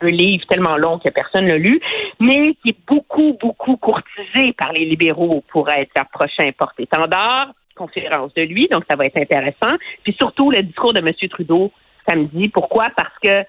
un 0.00 0.08
livre 0.08 0.44
tellement 0.49 0.76
long 0.76 0.99
que 0.99 1.10
personne 1.10 1.44
ne 1.44 1.52
l'a 1.52 1.58
lu, 1.58 1.80
mais 2.18 2.54
qui 2.62 2.70
est 2.70 2.78
beaucoup, 2.88 3.37
beaucoup 3.40 3.76
courtisé 3.76 4.52
par 4.54 4.72
les 4.72 4.84
libéraux 4.84 5.44
pour 5.52 5.70
être 5.70 5.92
leur 5.94 6.08
prochain 6.08 6.50
porte-étendard. 6.58 7.52
Conférence 7.76 8.34
de 8.34 8.42
lui, 8.42 8.66
donc 8.68 8.82
ça 8.90 8.96
va 8.96 9.04
être 9.04 9.16
intéressant. 9.16 9.76
Puis 10.02 10.14
surtout 10.18 10.50
le 10.50 10.64
discours 10.64 10.92
de 10.92 10.99
M. 10.99 11.12
Trudeau 11.30 11.70
samedi. 12.06 12.49
Pourquoi? 12.49 12.88
Parce 12.96 13.16
que 13.22 13.44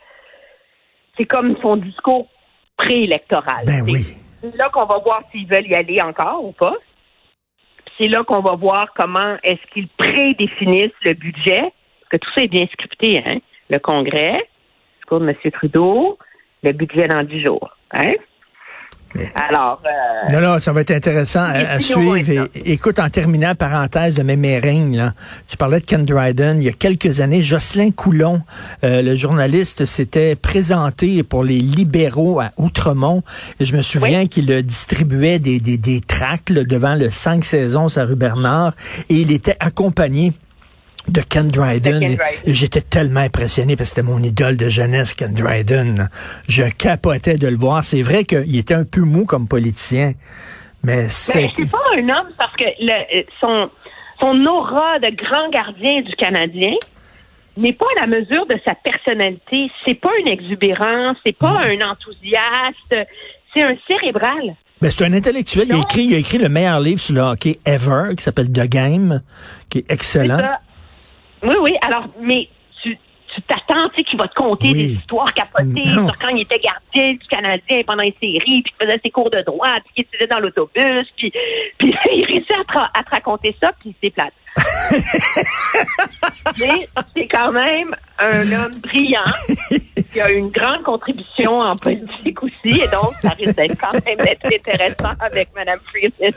c'est 1.22 1.28
comme 1.28 1.56
son 1.62 1.76
discours 1.78 2.28
préélectoral. 2.78 3.64
Ben 3.66 3.86
C'est- 3.86 3.92
oui. 3.92 4.06
c'est 4.42 4.58
là 4.58 4.70
qu'on 4.70 4.86
va 4.86 4.98
voir 5.00 5.22
s'ils 5.32 5.48
veulent 5.48 5.68
y 5.68 5.76
aller 5.76 6.02
encore 6.02 6.44
ou 6.44 6.52
pas. 6.52 6.74
C'est 8.00 8.08
là 8.08 8.24
qu'on 8.24 8.42
va 8.42 8.56
voir 8.56 8.88
comment 8.96 9.38
est-ce 9.44 9.62
qu'ils 9.74 9.88
prédéfinissent 9.90 10.92
le 11.04 11.14
budget. 11.14 11.62
Parce 11.62 12.10
que 12.12 12.18
tout 12.18 12.30
ça 12.34 12.42
est 12.44 12.48
bien 12.48 12.66
scripté, 12.74 13.22
hein? 13.26 13.38
Le 13.70 13.78
Congrès, 13.78 14.34
le 14.34 14.98
discours 14.98 15.20
de 15.20 15.30
M. 15.30 15.52
Trudeau, 15.52 16.18
le 16.64 16.72
budget 16.72 17.08
dans 17.08 17.22
10 17.24 17.44
jours. 17.46 17.70
Hein? 17.94 18.14
Alors, 19.36 19.82
euh, 19.86 20.32
Non, 20.32 20.42
non, 20.42 20.60
ça 20.60 20.72
va 20.72 20.82
être 20.82 20.92
intéressant 20.92 21.44
à, 21.44 21.80
suivre. 21.80 22.48
Et- 22.56 22.74
écoute, 22.74 23.00
en 23.00 23.10
terminant, 23.10 23.56
parenthèse 23.56 24.16
de 24.16 24.24
mes 24.24 24.36
mérings, 24.36 24.96
là, 24.96 25.14
tu 25.48 25.58
parlais 25.58 25.80
de 25.80 25.86
Ken 25.86 26.06
Dryden. 26.06 26.62
Il 26.62 26.66
y 26.66 26.70
a 26.70 26.74
quelques 26.74 27.20
années, 27.20 27.42
Jocelyn 27.42 27.92
Coulon, 27.92 28.42
euh, 28.84 29.02
le 29.02 29.16
journaliste, 29.16 29.86
s'était 29.86 30.36
présenté 30.36 31.24
pour 31.24 31.44
les 31.44 31.60
libéraux 31.60 32.40
à 32.40 32.52
Outremont. 32.58 33.24
Et 33.60 33.66
je 33.66 33.76
me 33.76 33.82
souviens 33.82 34.28
qu'il 34.28 34.62
distribuait 34.64 35.40
des, 35.40 35.60
des, 35.60 35.78
des 35.78 36.02
tracts 36.02 36.50
là, 36.50 36.64
devant 36.64 36.96
le 36.96 37.10
5 37.10 37.44
saisons 37.44 37.98
à 37.98 38.06
rue 38.06 38.16
Bernard. 38.16 38.74
Et 39.10 39.16
il 39.16 39.32
était 39.32 39.58
accompagné 39.60 40.34
de 41.08 41.22
Ken 41.22 41.48
Dryden. 41.48 42.18
J'étais 42.46 42.82
tellement 42.82 43.22
impressionné 43.22 43.76
parce 43.76 43.90
que 43.90 43.96
c'était 43.96 44.08
mon 44.08 44.22
idole 44.22 44.58
de 44.58 44.70
jeunesse, 44.70 45.14
Ken 45.14 45.34
Dryden. 45.34 46.10
Je 46.48 46.64
capotais 46.64 47.38
de 47.38 47.48
le 47.48 47.58
voir. 47.58 47.84
C'est 47.84 48.02
vrai 48.02 48.24
qu'il 48.24 48.56
était 48.56 48.74
un 48.74 48.86
peu 48.86 49.02
mou 49.02 49.26
comme 49.26 49.48
politicien, 49.48 50.14
mais 50.84 51.04
ben, 51.04 51.10
c'est... 51.10 51.50
c'est 51.56 51.70
pas 51.70 51.84
un 51.98 52.10
homme 52.10 52.30
parce 52.38 52.56
que 52.56 52.66
le- 52.80 53.24
son, 53.40 53.70
son 54.20 54.46
aura 54.46 55.00
de 55.00 55.16
grand 55.16 55.50
gardien 55.50 56.02
du 56.02 56.14
Canadien 56.16 56.74
n'est 57.58 57.74
pas 57.74 57.86
à 57.98 58.02
la 58.02 58.08
mesure 58.08 58.46
de 58.46 58.58
sa 58.66 58.76
personnalité. 58.76 59.70
C'est 59.86 60.00
pas 60.00 60.12
une 60.20 60.28
exubérance, 60.28 61.18
c'est 61.26 61.38
pas 61.38 61.62
un 61.66 61.82
enthousiaste, 61.82 63.10
c'est 63.54 63.64
un 63.64 63.76
cérébral. 63.88 64.56
Ben, 64.82 64.90
c'est 64.90 65.06
un 65.06 65.14
intellectuel. 65.14 65.66
Il 65.70 65.76
a, 65.76 65.78
écrit, 65.80 66.04
il 66.06 66.16
a 66.16 66.18
écrit 66.18 66.38
le 66.40 66.50
meilleur 66.50 66.80
livre 66.80 67.00
sur 67.00 67.14
le 67.14 67.22
hockey 67.22 67.60
ever, 67.66 68.16
qui 68.16 68.24
s'appelle 68.24 68.52
The 68.52 68.68
Game, 68.68 69.22
qui 69.70 69.80
est 69.80 69.92
excellent. 69.92 70.40
Oui, 71.44 71.56
oui. 71.62 71.76
Alors, 71.82 72.06
mais 72.20 72.48
tu 72.84 72.98
tu 73.34 73.42
t'attends, 73.44 73.88
tu 73.90 73.96
sais, 73.96 74.04
qu'il 74.04 74.20
va 74.20 74.28
te 74.28 74.36
conter 74.36 74.68
Oui. 74.72 74.74
des 74.74 74.94
histoires 74.96 75.34
capotées 75.34 75.86
Non. 75.86 76.08
sur 76.10 76.18
quand 76.20 76.28
il 76.36 76.42
était 76.42 76.60
gardien 76.60 77.14
du 77.14 77.28
Canadien 77.30 77.82
pendant 77.88 78.04
une 78.04 78.12
série, 78.22 78.40
puis 78.62 78.64
qu'il 78.64 78.86
faisait 78.88 79.00
ses 79.06 79.10
cours 79.10 79.30
de 79.30 79.42
droit, 79.42 79.70
puis 79.86 79.94
qu'il 79.96 80.04
étudiait 80.04 80.28
dans 80.28 80.40
l'autobus, 80.40 81.08
puis, 81.16 81.32
puis 81.78 81.94
il 82.14 82.26
réussit 82.26 82.52
à 82.60 82.64
te, 82.64 82.78
ra- 82.78 82.92
à 82.94 83.04
te 83.04 83.10
raconter 83.10 83.56
ça, 83.64 83.72
puis 83.80 83.96
c'est 84.04 84.10
plate. 84.10 84.34
Mais 86.60 86.88
c'est 87.16 87.28
quand 87.28 87.52
même 87.52 87.96
un 88.20 88.52
homme 88.52 88.74
brillant 88.84 89.24
qui 90.12 90.20
a 90.20 90.30
une 90.32 90.50
grande 90.50 90.84
contribution 90.84 91.60
en 91.60 91.76
politique 91.76 92.44
aussi, 92.44 92.82
et 92.82 92.88
donc 92.90 93.14
ça 93.22 93.30
risque 93.30 93.56
d'être 93.56 93.80
quand 93.80 93.94
même 94.06 94.18
d'être 94.18 94.46
intéressant 94.46 95.14
avec 95.20 95.50
Mme 95.56 95.80
Freeman. 95.90 96.34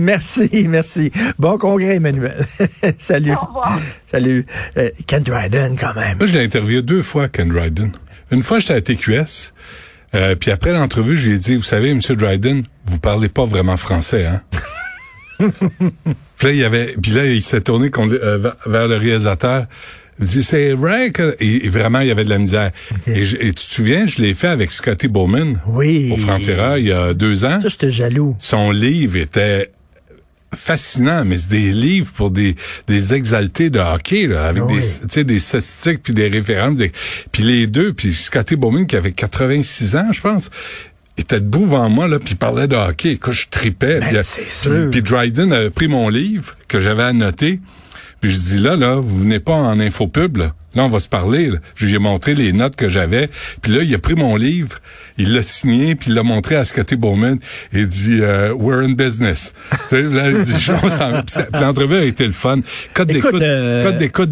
merci, 0.00 0.66
merci. 0.68 1.10
Bon 1.38 1.58
congrès, 1.58 1.96
Emmanuel. 1.96 2.44
Salut. 2.98 3.34
Au 3.34 3.46
revoir. 3.46 3.78
Salut. 4.10 4.46
Euh, 4.76 4.90
Ken 5.06 5.22
Dryden, 5.22 5.76
quand 5.78 5.94
même. 5.94 6.18
Moi, 6.18 6.26
je 6.26 6.36
l'ai 6.36 6.44
interviewé 6.44 6.82
deux 6.82 7.02
fois, 7.02 7.28
Ken 7.28 7.48
Dryden. 7.48 7.92
Une 8.30 8.42
fois, 8.42 8.58
j'étais 8.58 8.74
à 8.74 8.80
TQS. 8.80 9.54
Euh, 10.14 10.34
puis 10.34 10.50
après 10.50 10.72
l'entrevue, 10.72 11.16
je 11.16 11.28
lui 11.28 11.36
ai 11.36 11.38
dit, 11.38 11.56
vous 11.56 11.62
savez, 11.62 11.92
Monsieur 11.94 12.16
Dryden, 12.16 12.64
vous 12.84 12.98
parlez 12.98 13.28
pas 13.28 13.44
vraiment 13.44 13.76
français, 13.76 14.26
hein? 14.26 14.42
Puis 16.38 16.48
là, 16.48 16.52
il 16.54 16.60
y 16.60 16.64
avait, 16.64 16.94
puis 17.02 17.10
là, 17.12 17.24
il 17.26 17.42
s'est 17.42 17.60
tourné 17.60 17.90
contre 17.90 18.14
euh, 18.14 18.38
vers- 18.66 18.88
le 18.88 18.96
réalisateur. 18.96 19.66
Il 20.20 20.26
dit, 20.26 20.42
c'est 20.42 20.72
vrai 20.72 21.10
que, 21.12 21.36
et, 21.38 21.68
vraiment, 21.68 22.00
il 22.00 22.08
y 22.08 22.10
avait 22.10 22.24
de 22.24 22.30
la 22.30 22.38
misère. 22.38 22.72
Et, 23.06 23.22
je- 23.24 23.36
et 23.36 23.46
tu 23.48 23.54
te 23.54 23.60
souviens, 23.60 24.06
je 24.06 24.20
l'ai 24.20 24.34
fait 24.34 24.48
avec 24.48 24.72
Scotty 24.72 25.06
Bowman. 25.06 25.60
Oui. 25.66 26.10
Au 26.12 26.16
Frontiera, 26.16 26.78
il 26.80 26.86
y 26.86 26.92
a 26.92 27.14
deux 27.14 27.44
ans. 27.44 27.60
Ça, 27.62 27.68
j'étais 27.68 27.90
jaloux. 27.92 28.34
Son 28.40 28.72
livre 28.72 29.16
était 29.16 29.70
fascinant, 30.54 31.24
mais 31.26 31.36
c'est 31.36 31.50
des 31.50 31.72
livres 31.72 32.10
pour 32.14 32.30
des, 32.30 32.56
des 32.88 33.12
exaltés 33.14 33.68
de 33.70 33.78
hockey, 33.78 34.26
là, 34.26 34.46
avec 34.46 34.64
Oui. 34.64 34.76
des, 34.76 34.80
tu 34.80 34.86
sais, 35.10 35.24
des 35.24 35.38
statistiques 35.38 36.02
puis 36.02 36.14
des 36.14 36.26
références. 36.28 36.74
des- 36.76 36.90
puis 37.30 37.42
les 37.42 37.66
deux, 37.66 37.92
puis 37.92 38.12
Scotty 38.12 38.56
Bowman 38.56 38.86
qui 38.86 38.96
avait 38.96 39.12
86 39.12 39.94
ans, 39.94 40.08
je 40.10 40.20
pense, 40.22 40.50
était 41.18 41.40
debout 41.40 41.60
devant 41.60 41.88
moi, 41.88 42.08
là, 42.08 42.18
puis 42.18 42.32
il 42.32 42.36
parlait 42.36 42.66
de 42.66 42.76
hockey. 42.76 43.12
Écoute, 43.12 43.34
je 43.34 43.46
tripais. 43.50 44.00
Ben, 44.00 44.22
puis, 44.22 44.44
sûr. 44.50 44.90
puis 44.90 45.02
Dryden 45.02 45.52
avait 45.52 45.70
pris 45.70 45.88
mon 45.88 46.08
livre 46.08 46.56
que 46.68 46.80
j'avais 46.80 47.02
annoté. 47.02 47.60
Puis 48.20 48.30
je 48.30 48.38
dis 48.38 48.58
là, 48.58 48.76
là, 48.76 48.96
vous 48.96 49.20
venez 49.20 49.40
pas 49.40 49.54
en 49.54 49.78
infopub, 49.80 50.36
là. 50.36 50.54
Là, 50.74 50.84
on 50.84 50.88
va 50.88 51.00
se 51.00 51.08
parler. 51.08 51.48
Là. 51.48 51.58
Je 51.76 51.86
lui 51.86 51.94
ai 51.94 51.98
montré 51.98 52.34
les 52.34 52.52
notes 52.52 52.76
que 52.76 52.88
j'avais. 52.88 53.28
Puis 53.62 53.72
là, 53.72 53.82
il 53.82 53.94
a 53.94 53.98
pris 53.98 54.14
mon 54.14 54.36
livre, 54.36 54.78
il 55.16 55.32
l'a 55.32 55.42
signé, 55.42 55.94
puis 55.94 56.10
il 56.10 56.14
l'a 56.14 56.22
montré 56.22 56.56
à 56.56 56.64
Scotty 56.64 56.96
Bowman. 56.96 57.38
Et 57.72 57.80
il 57.80 57.88
dit 57.88 58.18
euh, 58.20 58.52
We're 58.52 58.84
in 58.84 58.92
business. 58.92 59.54
L'entrevue 61.52 61.96
a 61.96 62.04
été 62.04 62.26
le 62.26 62.32
fun. 62.32 62.60
Code 62.94 63.10
Écoute, 63.10 63.40
d'écoute, 63.98 64.30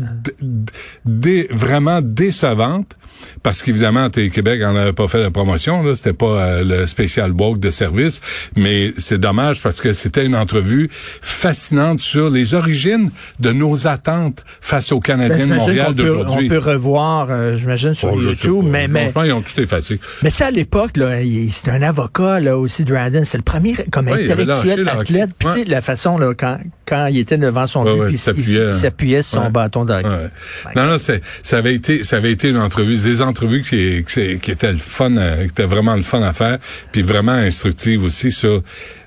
euh, 1.07 1.45
vraiment 1.51 2.01
décevante. 2.03 2.95
Parce 3.43 3.63
qu'évidemment, 3.63 4.11
Télé-Québec 4.11 4.61
en 4.65 4.75
avait 4.77 4.93
pas 4.93 5.09
fait 5.09 5.21
la 5.21 5.31
promotion, 5.31 5.83
là. 5.83 5.95
C'était 5.95 6.13
pas 6.13 6.27
euh, 6.27 6.65
le 6.65 6.87
spécial 6.87 7.33
walk 7.33 7.59
de 7.59 7.71
service. 7.71 8.21
Mais 8.57 8.93
c'est 8.99 9.19
dommage 9.19 9.63
parce 9.63 9.81
que 9.81 9.93
c'était 9.93 10.27
une 10.27 10.37
entrevue 10.37 10.89
fascinante 10.91 12.01
sur 12.01 12.31
les 12.31 12.55
origines 12.55 13.11
de 13.41 13.53
nos 13.53 13.87
attentes 13.87 14.45
face 14.61 14.93
aux 14.93 15.01
Canadiens 15.01 15.47
de 15.47 15.53
Ben, 15.53 15.61
j'imagine 15.61 15.95
Montréal 15.95 16.25
qu'on 16.25 16.26
On 16.29 16.49
peut 16.49 16.59
revoir, 16.59 17.29
euh, 17.31 17.57
j'imagine, 17.57 17.95
sur 17.95 18.13
Oh, 18.13 18.21
YouTube, 18.21 18.65
mais, 18.65 18.89
mais, 18.89 19.11
Franchement, 19.11 19.23
ils 19.25 19.33
ont 19.33 19.41
tout 19.43 19.61
effacé. 19.61 20.01
mais 20.23 20.31
tu 20.31 20.37
sais, 20.37 20.45
à 20.45 20.51
l'époque, 20.51 20.97
là, 20.97 21.21
il- 21.23 21.53
c'était 21.53 21.71
un 21.71 21.83
avocat, 21.83 22.41
là, 22.41 22.59
aussi, 22.59 22.85
Dryden. 22.85 23.25
C'est 23.25 23.39
le 23.39 23.43
premier, 23.45 23.75
comme 23.91 24.07
lâché 24.07 24.31
intellectuel 24.33 24.89
athlète. 24.89 25.31
Puis, 25.39 25.49
tu 25.49 25.55
sais, 25.55 25.61
Ouais. 25.61 25.65
la 25.69 25.81
façon, 25.81 26.19
là, 26.19 26.33
quand, 26.37 26.59
quand 26.87 27.07
il 27.07 27.19
était 27.19 27.39
devant 27.39 27.67
son 27.67 27.85
Ouais, 27.85 27.95
but, 27.95 28.01
ouais, 28.01 28.09
il 28.13 28.19
s'appuyait, 28.19 28.61
il, 28.63 28.69
hein. 28.69 28.73
s'appuyait 28.73 29.23
sur 29.23 29.39
son 29.39 29.45
Ouais. 29.47 29.51
bâton 29.51 29.85
de 29.85 29.93
hockey. 29.93 30.09
Ouais. 30.09 30.73
Non, 30.77 30.87
non, 30.87 30.99
c'est, 30.99 31.21
ça 31.43 31.59
avait 31.59 31.75
été, 31.75 32.03
ça 32.03 32.17
avait 32.17 32.33
été 32.33 32.49
une 32.49 32.59
entrevue, 32.59 32.97
des 32.97 33.23
entrevues 33.23 33.63
qui, 33.63 34.05
qui, 34.05 34.39
qui 34.39 34.51
étaient 34.51 34.73
le 34.73 34.79
fun, 34.79 35.17
euh, 35.17 35.43
qui 35.45 35.49
étaient 35.51 35.65
vraiment 35.67 35.95
le 35.97 36.03
fun 36.03 36.23
à 36.23 36.33
faire, 36.33 36.59
puis 36.93 37.03
vraiment 37.03 37.33
instructives 37.33 38.05
aussi 38.05 38.31
sur 38.33 38.63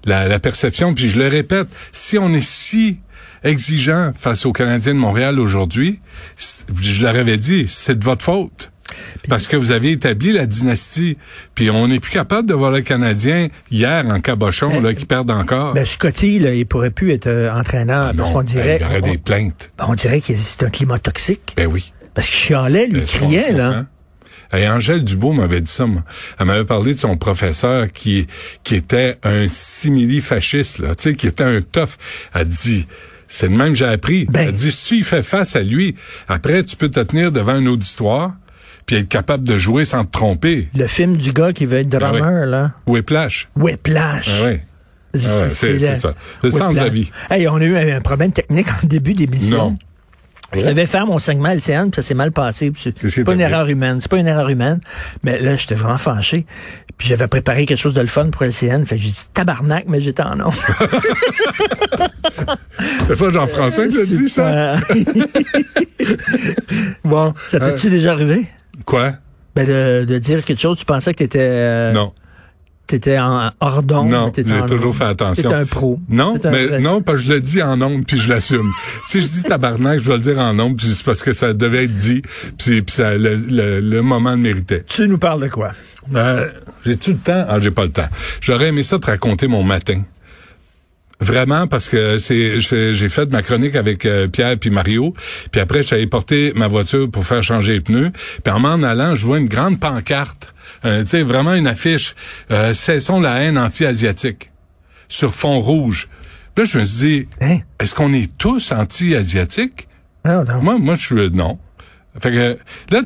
la, 0.05 0.27
la 0.27 0.39
perception. 0.39 0.93
Puis 0.93 1.09
je 1.09 1.19
le 1.19 1.27
répète, 1.27 1.67
si 1.91 2.17
on 2.17 2.33
est 2.33 2.43
si 2.45 2.97
exigeant 3.43 4.12
face 4.17 4.46
aux 4.46 4.51
Canadiens 4.51 4.93
de 4.93 5.00
Montréal 5.00 5.39
aujourd'hui, 5.39 6.00
je 6.81 7.03
leur 7.03 7.15
avais 7.15 7.38
dit, 7.38 7.65
c'est 7.67 7.98
de 7.98 8.03
votre 8.03 8.24
faute. 8.24 8.72
Parce 9.27 9.48
que 9.48 9.55
vous 9.55 9.72
avez 9.72 9.91
établi 9.91 10.31
la 10.31 10.46
dynastie, 10.46 11.17
puis 11.53 11.69
on 11.69 11.88
n'est 11.88 12.00
plus 12.00 12.12
capable 12.12 12.48
de 12.48 12.53
voir 12.53 12.72
le 12.72 12.81
Canadien 12.81 13.50
hier 13.69 14.05
en 14.10 14.19
cabochon 14.19 14.81
là, 14.81 14.93
qui 14.93 15.05
perdent 15.05 15.31
encore. 15.31 15.74
Ben, 15.74 15.86
Scotty, 15.86 16.39
là, 16.39 16.53
il 16.53 16.65
pourrait 16.65 16.89
plus 16.89 17.12
être 17.12 17.27
euh, 17.27 17.53
entraîneur, 17.53 18.08
Ah 18.10 18.13
parce 18.17 18.31
qu'on 18.31 18.41
dirait, 18.41 18.77
il 18.79 18.84
y 18.84 18.86
aurait 18.86 19.01
on, 19.03 19.12
des 19.12 19.17
plaintes. 19.17 19.72
on 19.79 19.93
dirait 19.93 20.22
que 20.22 20.34
c'est 20.36 20.63
un 20.63 20.69
climat 20.69 20.98
toxique. 21.00 21.53
Ben 21.55 21.67
oui. 21.67 21.93
Parce 22.15 22.27
qu'il 22.27 22.38
chialait, 22.38 22.88
lui, 22.88 23.01
je 23.01 23.17
criait, 23.17 23.51
là. 23.51 23.86
Et 24.51 24.67
Angèle 24.67 25.03
Dubois 25.03 25.36
m'avait 25.36 25.62
dit 25.62 25.72
ça, 25.72 25.86
moi. 25.86 26.03
Elle 26.39 26.48
m'avait 26.48 26.65
parlé 26.65 26.96
de 26.96 27.00
son 27.00 27.17
professeur 27.17 27.91
qui, 27.91 28.25
qui 28.63 28.75
était 28.75 29.17
un 29.24 29.48
simili-fasciste, 29.48 30.79
là, 30.79 30.96
tu 30.96 31.03
sais, 31.03 31.15
qui 31.15 31.27
était 31.27 31.43
un 31.43 31.62
tough. 31.62 31.98
Elle 32.34 32.48
dit, 32.48 32.88
c'est 33.29 33.48
le 33.48 33.55
même 33.55 33.69
que 33.69 33.75
j'ai 33.75 33.86
appris. 33.86 34.25
Ben. 34.25 34.48
Elle 34.50 34.53
dit, 34.53 34.71
si 34.71 34.86
tu 34.88 34.98
y 34.98 35.03
fais 35.03 35.24
face 35.24 35.55
à 35.55 35.62
lui, 35.62 35.95
après, 36.27 36.63
tu 36.65 36.75
peux 36.75 36.89
te 36.89 37.00
tenir 37.00 37.31
devant 37.31 37.53
un 37.53 37.65
auditoire, 37.67 38.33
puis 38.86 38.98
être 38.98 39.07
capable 39.07 39.43
de 39.45 39.57
jouer 39.57 39.86
sans 39.86 40.03
te 40.03 40.12
tromper. 40.12 40.67
Le 40.75 40.88
film 40.88 41.15
du 41.15 41.31
gars 41.31 41.53
qui 41.53 41.65
veut 41.65 41.77
être 41.77 41.89
drummer, 41.89 42.24
Ah 42.43 42.45
là. 42.45 42.71
Whiplash. 42.88 43.48
Whiplash. 43.55 44.29
Ah 44.41 44.43
ouais. 44.45 44.63
Ah 45.15 45.17
ouais, 45.17 45.50
c'est- 45.53 45.74
le- 45.74 45.79
c'est 45.79 45.95
ça. 45.95 46.13
Le 46.43 46.51
sens 46.51 46.74
de 46.75 46.79
la 46.79 46.89
vie. 46.89 47.09
Hey, 47.31 47.48
on 47.48 47.55
a 47.55 47.63
eu 47.63 47.75
un, 47.77 47.98
un 47.98 48.01
problème 48.01 48.31
technique 48.31 48.67
en 48.83 48.88
début 48.88 49.13
d'émission. 49.13 49.57
Non. 49.71 49.77
Je 50.53 50.62
devais 50.62 50.86
faire 50.88 51.06
mon 51.06 51.20
segment 51.20 51.50
LCN, 51.50 51.91
puis 51.91 51.96
ça 51.96 52.01
s'est 52.01 52.15
mal 52.15 52.32
passé. 52.32 52.72
C'est 52.75 52.98
qui 52.98 53.24
pas 53.24 53.34
une 53.34 53.41
erreur 53.41 53.68
humaine. 53.70 54.00
C'est 54.01 54.10
pas 54.10 54.18
une 54.18 54.27
erreur 54.27 54.50
humaine. 54.50 54.79
Mais 55.24 55.39
là, 55.39 55.56
j'étais 55.56 55.75
vraiment 55.75 55.98
fâché. 56.00 56.46
Puis 56.98 57.08
j'avais 57.08 57.27
préparé 57.27 57.65
quelque 57.65 57.77
chose 57.79 57.94
de 57.94 58.01
le 58.01 58.08
fun 58.08 58.29
pour 58.29 58.44
LCN. 58.44 58.84
Fait 58.86 58.98
que 58.98 59.01
j'ai 59.03 59.12
dit 59.12 59.22
tabarnak, 59.34 59.86
mais 59.88 60.01
j'étais 60.01 60.24
en 60.24 60.36
nom. 60.36 60.51
C'est 63.08 63.18
pas 63.18 63.29
Jean-François 63.32 63.88
qui 63.88 63.94
t'a 63.96 64.06
dit 64.06 64.29
ça? 64.29 64.75
bon, 67.03 67.34
ça 67.48 67.60
t'est-tu 67.60 67.88
Euh. 67.88 67.91
déjà 67.91 68.12
arrivé? 68.13 68.48
Quoi? 68.86 69.12
Ben 69.56 69.65
de, 69.68 70.06
de 70.06 70.18
dire 70.20 70.44
quelque 70.46 70.62
chose, 70.62 70.77
tu 70.77 70.86
pensais 70.86 71.12
que 71.13 71.18
t'étais 71.20 71.39
euh, 71.41 71.91
Non. 71.91 72.13
T'étais 72.89 73.17
en 73.19 73.51
hors 73.60 73.84
d'onde, 73.84 74.10
Non, 74.10 74.31
j'ai 74.36 74.43
toujours 74.43 74.88
onde. 74.89 74.96
fait 74.96 75.03
attention. 75.05 75.43
T'étais 75.50 75.62
un 75.62 75.65
pro. 75.65 76.00
Non, 76.10 76.38
un 76.43 76.50
mais 76.51 76.79
non, 76.79 77.01
parce 77.01 77.19
que 77.19 77.25
je 77.25 77.34
le 77.34 77.41
dis 77.41 77.62
en 77.62 77.81
ondes, 77.81 78.05
puis 78.05 78.17
je 78.19 78.29
l'assume. 78.29 78.72
si 79.05 79.22
je 79.22 79.27
dis 79.27 79.43
tabarnak, 79.43 80.00
je 80.01 80.08
vais 80.08 80.15
le 80.15 80.22
dire 80.22 80.39
en 80.39 80.58
ondes, 80.60 80.77
puis 80.77 80.88
c'est 80.88 81.03
parce 81.05 81.24
que 81.24 81.34
ça 81.34 81.53
devait 81.53 81.86
être 81.86 81.96
dit, 81.96 82.22
puis, 82.58 82.81
puis 82.81 82.93
ça, 82.96 83.15
le, 83.15 83.36
le, 83.36 83.79
le 83.79 84.01
moment 84.01 84.31
le 84.31 84.38
méritait. 84.38 84.84
Tu 84.88 85.08
nous 85.08 85.17
parles 85.17 85.41
de 85.43 85.48
quoi? 85.50 85.72
Euh, 86.15 86.50
J'ai-tu 86.86 87.12
le 87.12 87.17
temps? 87.17 87.46
Ah, 87.48 87.60
j'ai 87.60 87.72
pas 87.72 87.84
le 87.86 87.91
temps. 87.91 88.08
J'aurais 88.41 88.67
aimé 88.69 88.84
ça 88.84 88.98
te 89.00 89.05
raconter 89.05 89.48
mon 89.48 89.63
matin. 89.63 90.01
Vraiment, 91.22 91.67
parce 91.67 91.89
que 91.89 92.17
c'est 92.17 92.62
j'ai 92.62 93.10
fait 93.10 93.29
ma 93.29 93.41
chronique 93.41 93.75
avec 93.75 94.05
euh, 94.05 94.29
Pierre 94.29 94.58
puis 94.58 94.69
Mario, 94.69 95.13
puis 95.51 95.60
après 95.60 95.84
j'allais 95.84 96.08
porter 96.08 96.53
ma 96.55 96.67
voiture 96.69 97.12
pour 97.12 97.25
faire 97.25 97.43
changer 97.43 97.74
les 97.74 97.81
pneus, 97.81 98.12
puis 98.41 98.53
en 98.53 98.60
m'en 98.60 98.81
allant, 98.84 99.17
je 99.17 99.25
vois 99.25 99.38
une 99.38 99.50
grande 99.50 99.81
pancarte, 99.81 100.53
euh, 100.86 101.01
tu 101.03 101.09
sais 101.09 101.21
vraiment 101.24 101.53
une 101.53 101.67
affiche, 101.67 102.15
euh, 102.51 102.74
cessons 102.74 103.19
la 103.19 103.39
haine 103.41 103.57
anti-asiatique 103.57 104.51
sur 105.07 105.33
fond 105.33 105.59
rouge. 105.59 106.07
Puis 106.55 106.65
là 106.65 106.69
je 106.71 106.77
me 106.79 106.83
suis 106.86 106.98
dit, 107.07 107.27
Hein? 107.41 107.59
est-ce 107.79 107.93
qu'on 107.95 108.13
est 108.13 108.29
tous 108.38 108.71
anti-asiatiques? 108.71 109.88
Non, 110.25 110.43
non. 110.43 110.62
moi, 110.62 110.77
moi, 110.77 110.95
je 110.95 111.01
suis 111.05 111.31
non. 111.31 111.57
Fait 112.21 112.31
que 112.31 112.57
là, 112.91 113.01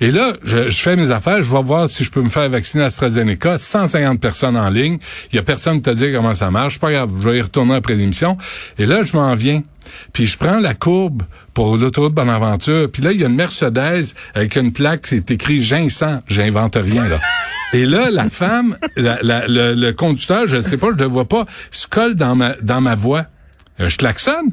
et 0.00 0.10
là, 0.10 0.32
je, 0.42 0.70
je 0.70 0.80
fais 0.80 0.96
mes 0.96 1.10
affaires, 1.10 1.42
je 1.42 1.50
vais 1.50 1.62
voir 1.62 1.88
si 1.88 2.04
je 2.04 2.10
peux 2.10 2.22
me 2.22 2.30
faire 2.30 2.48
vacciner 2.48 2.84
AstraZeneca. 2.84 3.58
150 3.58 4.20
personnes 4.20 4.56
en 4.56 4.70
ligne. 4.70 4.98
Il 5.32 5.36
y 5.36 5.38
a 5.38 5.42
personne 5.42 5.76
qui 5.76 5.82
te 5.82 5.90
dit 5.90 6.12
comment 6.14 6.34
ça 6.34 6.50
marche. 6.50 6.78
Pas 6.78 6.92
grave, 6.92 7.10
je 7.20 7.28
vais 7.28 7.38
y 7.38 7.42
retourner 7.42 7.74
après 7.74 7.94
l'émission. 7.94 8.38
Et 8.78 8.86
là, 8.86 9.02
je 9.04 9.14
m'en 9.16 9.34
viens. 9.34 9.62
Puis 10.12 10.26
je 10.26 10.36
prends 10.38 10.58
la 10.58 10.74
courbe 10.74 11.22
pour 11.54 11.76
l'autoroute 11.76 12.14
Bonaventure. 12.14 12.90
Puis 12.90 13.02
là, 13.02 13.12
il 13.12 13.20
y 13.20 13.24
a 13.24 13.28
une 13.28 13.34
Mercedes 13.36 14.14
avec 14.34 14.56
une 14.56 14.72
plaque, 14.72 15.06
c'est 15.06 15.30
écrit 15.30 15.60
Ginseng. 15.60 16.20
J'invente 16.28 16.76
rien, 16.76 17.06
là. 17.08 17.20
Et 17.72 17.84
là, 17.86 18.10
la 18.10 18.28
femme, 18.28 18.76
la- 18.96 19.18
la- 19.22 19.46
le, 19.48 19.74
le 19.74 19.92
conducteur, 19.92 20.46
je 20.46 20.58
ne 20.58 20.62
sais 20.62 20.76
pas, 20.76 20.88
je 20.96 20.98
le 21.02 21.06
vois 21.06 21.26
pas, 21.28 21.46
se 21.70 21.86
colle 21.86 22.14
dans 22.14 22.34
ma, 22.36 22.54
dans 22.62 22.80
ma 22.80 22.94
voie. 22.94 23.26
Euh, 23.80 23.88
je 23.88 23.96
klaxonne. 23.98 24.52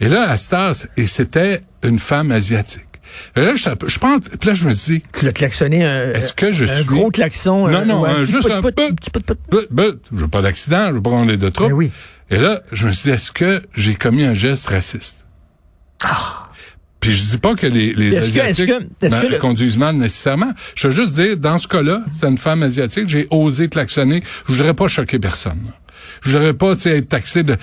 Et 0.00 0.08
là, 0.08 0.28
Astas, 0.30 0.86
et 0.96 1.06
c'était 1.06 1.62
une 1.82 1.98
femme 1.98 2.30
asiatique. 2.32 2.82
Et 3.34 3.40
là, 3.40 3.54
je, 3.54 3.64
je 3.86 3.98
pense, 3.98 4.20
puis 4.38 4.48
là, 4.48 4.52
je 4.54 4.66
me 4.66 4.72
dis, 4.72 5.00
Tu 5.14 5.24
l'as 5.24 5.32
klaxonné 5.32 5.84
un, 5.86 6.12
Est-ce 6.12 6.34
que 6.34 6.52
je 6.52 6.64
un 6.64 6.66
suis- 6.66 6.84
gros 6.84 7.10
klaxon. 7.10 7.66
Non, 7.68 7.78
un- 7.78 7.84
non, 7.86 8.04
un- 8.04 8.24
juste 8.24 8.50
un 8.50 8.60
peu. 8.60 8.72
je 8.78 9.96
veux 10.16 10.28
pas 10.28 10.42
d'accident, 10.42 10.88
je 10.88 10.94
veux 10.94 11.02
pas 11.02 11.10
qu'on 11.10 11.28
ait 11.30 11.38
de 11.38 11.48
trouble. 11.48 11.70
Ben 11.70 11.76
oui. 11.76 11.90
Et 12.30 12.38
là, 12.38 12.60
je 12.72 12.86
me 12.86 12.92
suis 12.92 13.04
dit, 13.04 13.10
est-ce 13.14 13.30
que 13.32 13.62
j'ai 13.74 13.94
commis 13.94 14.24
un 14.24 14.34
geste 14.34 14.68
raciste? 14.68 15.26
Puis 17.00 17.12
je 17.14 17.22
dis 17.24 17.38
pas 17.38 17.54
que 17.54 17.66
les, 17.66 17.92
les 17.94 18.16
Ah. 18.16 18.20
Que- 18.20 18.24
Asiatiques 18.26 18.66
que- 18.66 19.08
ben, 19.08 19.28
le- 19.28 19.38
conduisent 19.38 19.76
mal 19.78 19.94
nécessairement. 19.96 20.52
Je 20.74 20.88
veux 20.88 20.94
juste 20.94 21.14
dire, 21.14 21.36
dans 21.36 21.58
ce 21.58 21.68
cas-là, 21.68 22.02
c'est 22.12 22.26
une 22.26 22.38
femme 22.38 22.62
asiatique, 22.64 23.08
j'ai 23.08 23.28
osé 23.30 23.68
klaxonner. 23.68 24.22
Je 24.48 24.52
voudrais 24.54 24.74
pas 24.74 24.88
choquer 24.88 25.18
personne. 25.20 25.62
Je 26.22 26.30
voudrais 26.30 26.54
pas 26.54 26.72
être 26.72 27.08
taxé 27.08 27.42
de 27.44 27.56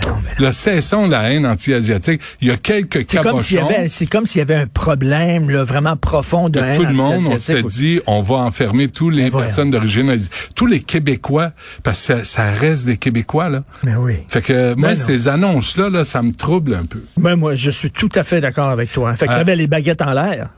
tu 0.00 0.08
sais, 0.08 0.14
tu 0.14 0.36
sais. 0.36 0.42
Le 0.44 0.52
cessons 0.52 1.08
la 1.08 1.30
haine 1.32 1.46
anti-asiatique. 1.46 2.20
Il 2.40 2.48
y 2.48 2.50
a 2.50 2.56
quelques 2.56 3.04
C'est 3.08 3.22
comme 3.22 3.40
s'il 3.40 3.56
y 3.56 3.60
avait, 3.60 3.88
c'est 3.88 4.06
comme 4.06 4.26
s'il 4.26 4.38
y 4.40 4.42
avait 4.42 4.54
un 4.54 4.66
problème 4.66 5.50
là, 5.50 5.64
vraiment 5.64 5.96
profond 5.96 6.48
de 6.48 6.60
haine 6.60 6.76
tout 6.76 6.84
le 6.86 6.92
monde, 6.92 7.22
on 7.28 7.38
s'est 7.38 7.62
dit, 7.62 8.00
on 8.06 8.20
va 8.22 8.36
enfermer 8.36 8.88
tous 8.88 9.10
les 9.10 9.30
Ben 9.30 9.40
personnes 9.40 9.70
d'origine, 9.70 10.10
asiatique. 10.10 10.50
tous 10.54 10.66
les 10.66 10.80
Québécois, 10.80 11.50
parce 11.82 11.98
que 12.06 12.22
ça, 12.22 12.24
ça 12.24 12.50
reste 12.50 12.86
des 12.86 12.96
Québécois, 12.96 13.48
là. 13.48 13.64
Mais 13.82 13.94
oui. 13.96 14.14
Fait 14.28 14.42
que 14.42 14.74
moi, 14.74 14.90
Ben 14.90 14.98
non. 14.98 15.04
ces 15.06 15.28
annonces-là, 15.28 15.88
là, 15.90 16.04
ça 16.04 16.22
me 16.22 16.32
trouble 16.32 16.74
un 16.74 16.84
peu. 16.84 17.02
Ben, 17.16 17.36
moi, 17.36 17.54
je 17.56 17.70
suis 17.70 17.90
tout 17.90 18.10
à 18.14 18.24
fait 18.24 18.40
d'accord 18.40 18.68
avec 18.68 18.92
toi. 18.92 19.14
Fait 19.16 19.26
que 19.26 19.32
Ah. 19.32 19.38
t'avais 19.38 19.56
les 19.56 19.66
baguettes 19.66 20.02
en 20.02 20.12
l'air. 20.12 20.48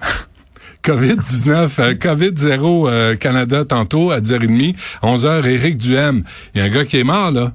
COVID-19, 0.82 1.78
euh, 1.78 1.94
COVID-0 1.94 2.88
euh, 2.88 3.14
Canada 3.16 3.64
tantôt 3.66 4.10
à 4.12 4.20
10h30, 4.20 4.74
11h, 5.02 5.46
Éric 5.46 5.76
Duhem. 5.76 6.24
Il 6.54 6.60
y 6.60 6.62
a 6.62 6.64
un 6.64 6.70
gars 6.70 6.84
qui 6.86 6.98
est 6.98 7.04
mort, 7.04 7.30
là. 7.30 7.52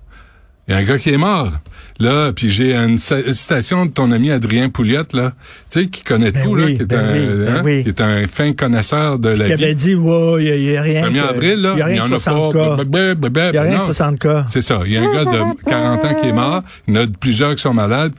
Il 0.67 0.71
y 0.71 0.73
a 0.75 0.77
un 0.79 0.83
gars 0.83 0.97
qui 0.97 1.11
est 1.11 1.17
mort. 1.17 1.51
Là, 1.99 2.33
puis 2.33 2.49
j'ai 2.49 2.75
une 2.75 2.97
ci- 2.97 3.33
citation 3.33 3.85
de 3.85 3.91
ton 3.91 4.11
ami 4.11 4.29
Adrien 4.31 4.67
Pouliot, 4.69 5.03
là, 5.13 5.31
tu 5.71 5.79
sais, 5.83 5.87
qui 5.87 6.01
connaît 6.03 6.31
Ben 6.33 6.43
tout, 6.43 6.49
oui, 6.55 6.61
là, 6.61 6.67
qui 6.75 6.81
est, 6.81 6.85
ben 6.85 7.05
un, 7.05 7.13
oui, 7.13 7.19
ben 7.45 7.55
hein, 7.55 7.61
oui. 7.63 7.83
qui 7.83 7.89
est 7.89 8.01
un 8.01 8.27
fin 8.27 8.51
connaisseur 8.51 9.17
de 9.17 9.29
la 9.29 9.45
Qui 9.47 9.55
vie. 9.55 9.63
avait 9.63 9.75
dit, 9.75 9.95
ouais, 9.95 10.43
il 10.43 10.61
n'y 10.71 10.75
a, 10.77 10.81
rien. 10.81 11.07
1er 11.07 11.13
que- 11.21 11.29
avril, 11.29 11.61
là, 11.61 11.69
Il 11.71 11.75
n'y 11.77 11.81
a 11.81 11.85
rien 11.85 12.03
de 12.03 12.09
60 12.09 12.53
pas. 12.53 12.59
cas. 12.59 12.83
Il 12.83 13.45
Il 13.47 13.51
n'y 13.51 13.57
a 13.57 13.61
rien 13.61 13.77
de 13.79 13.83
60 13.85 14.19
cas. 14.19 14.45
C'est 14.49 14.61
ça. 14.61 14.81
Il 14.85 14.91
y 14.91 14.97
a 14.97 15.03
un 15.03 15.13
gars 15.13 15.23
de 15.25 15.61
40 15.69 16.03
ans 16.03 16.13
qui 16.15 16.27
est 16.27 16.33
mort. 16.33 16.63
Il 16.87 16.95
y 16.95 16.97
en 16.97 17.03
a 17.03 17.07
plusieurs 17.19 17.55
qui 17.55 17.61
sont 17.61 17.73
malades. 17.73 18.13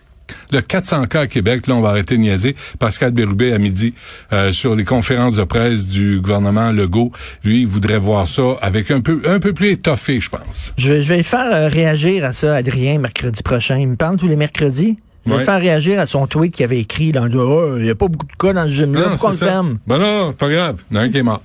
Le 0.52 0.60
400 0.60 1.06
cas 1.06 1.20
à 1.22 1.26
Québec, 1.26 1.66
là, 1.66 1.74
on 1.74 1.80
va 1.80 1.90
arrêter 1.90 2.16
de 2.16 2.20
niaiser. 2.22 2.56
Pascal 2.78 3.12
Bérubé, 3.12 3.52
à 3.52 3.58
midi, 3.58 3.94
euh, 4.32 4.52
sur 4.52 4.74
les 4.74 4.84
conférences 4.84 5.36
de 5.36 5.44
presse 5.44 5.86
du 5.86 6.20
gouvernement 6.20 6.72
Legault, 6.72 7.12
lui, 7.44 7.60
il 7.62 7.66
voudrait 7.66 7.98
voir 7.98 8.26
ça 8.26 8.56
avec 8.62 8.90
un 8.90 9.00
peu, 9.00 9.20
un 9.26 9.38
peu 9.40 9.52
plus 9.52 9.68
étoffé, 9.70 10.20
je 10.20 10.28
pense. 10.30 10.72
Je 10.78 10.92
vais, 10.92 11.02
je 11.02 11.14
vais 11.14 11.22
faire 11.22 11.46
euh, 11.52 11.68
réagir 11.68 12.24
à 12.24 12.32
ça, 12.32 12.54
Adrien, 12.56 12.98
mercredi 12.98 13.42
prochain. 13.42 13.78
Il 13.78 13.88
me 13.88 13.96
parle 13.96 14.16
tous 14.16 14.28
les 14.28 14.36
mercredis. 14.36 14.98
Je 15.24 15.30
vais 15.32 15.38
Ouais. 15.38 15.44
faire 15.44 15.60
réagir 15.60 15.98
à 15.98 16.06
son 16.06 16.26
tweet 16.28 16.54
qu'il 16.54 16.64
avait 16.64 16.78
écrit, 16.78 17.12
en 17.18 17.26
disant, 17.26 17.40
oh, 17.44 17.76
il 17.78 17.82
n'y 17.84 17.90
a 17.90 17.94
pas 17.96 18.06
beaucoup 18.06 18.26
de 18.26 18.32
cas 18.38 18.52
dans 18.52 18.64
ce 18.68 18.72
gym-là. 18.74 19.08
Pourquoi 19.10 19.28
on 19.30 19.32
le 19.32 19.38
ferme? 19.38 19.78
Ben 19.86 19.98
non, 19.98 20.32
pas 20.32 20.48
grave. 20.48 20.82
Il 20.90 20.96
y 20.96 20.98
en 20.98 21.02
a 21.02 21.04
un 21.04 21.10
qui 21.10 21.18
est 21.18 21.22
mort. 21.24 21.42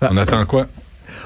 Ah. 0.00 0.08
On 0.12 0.16
attend 0.16 0.44
quoi? 0.46 0.66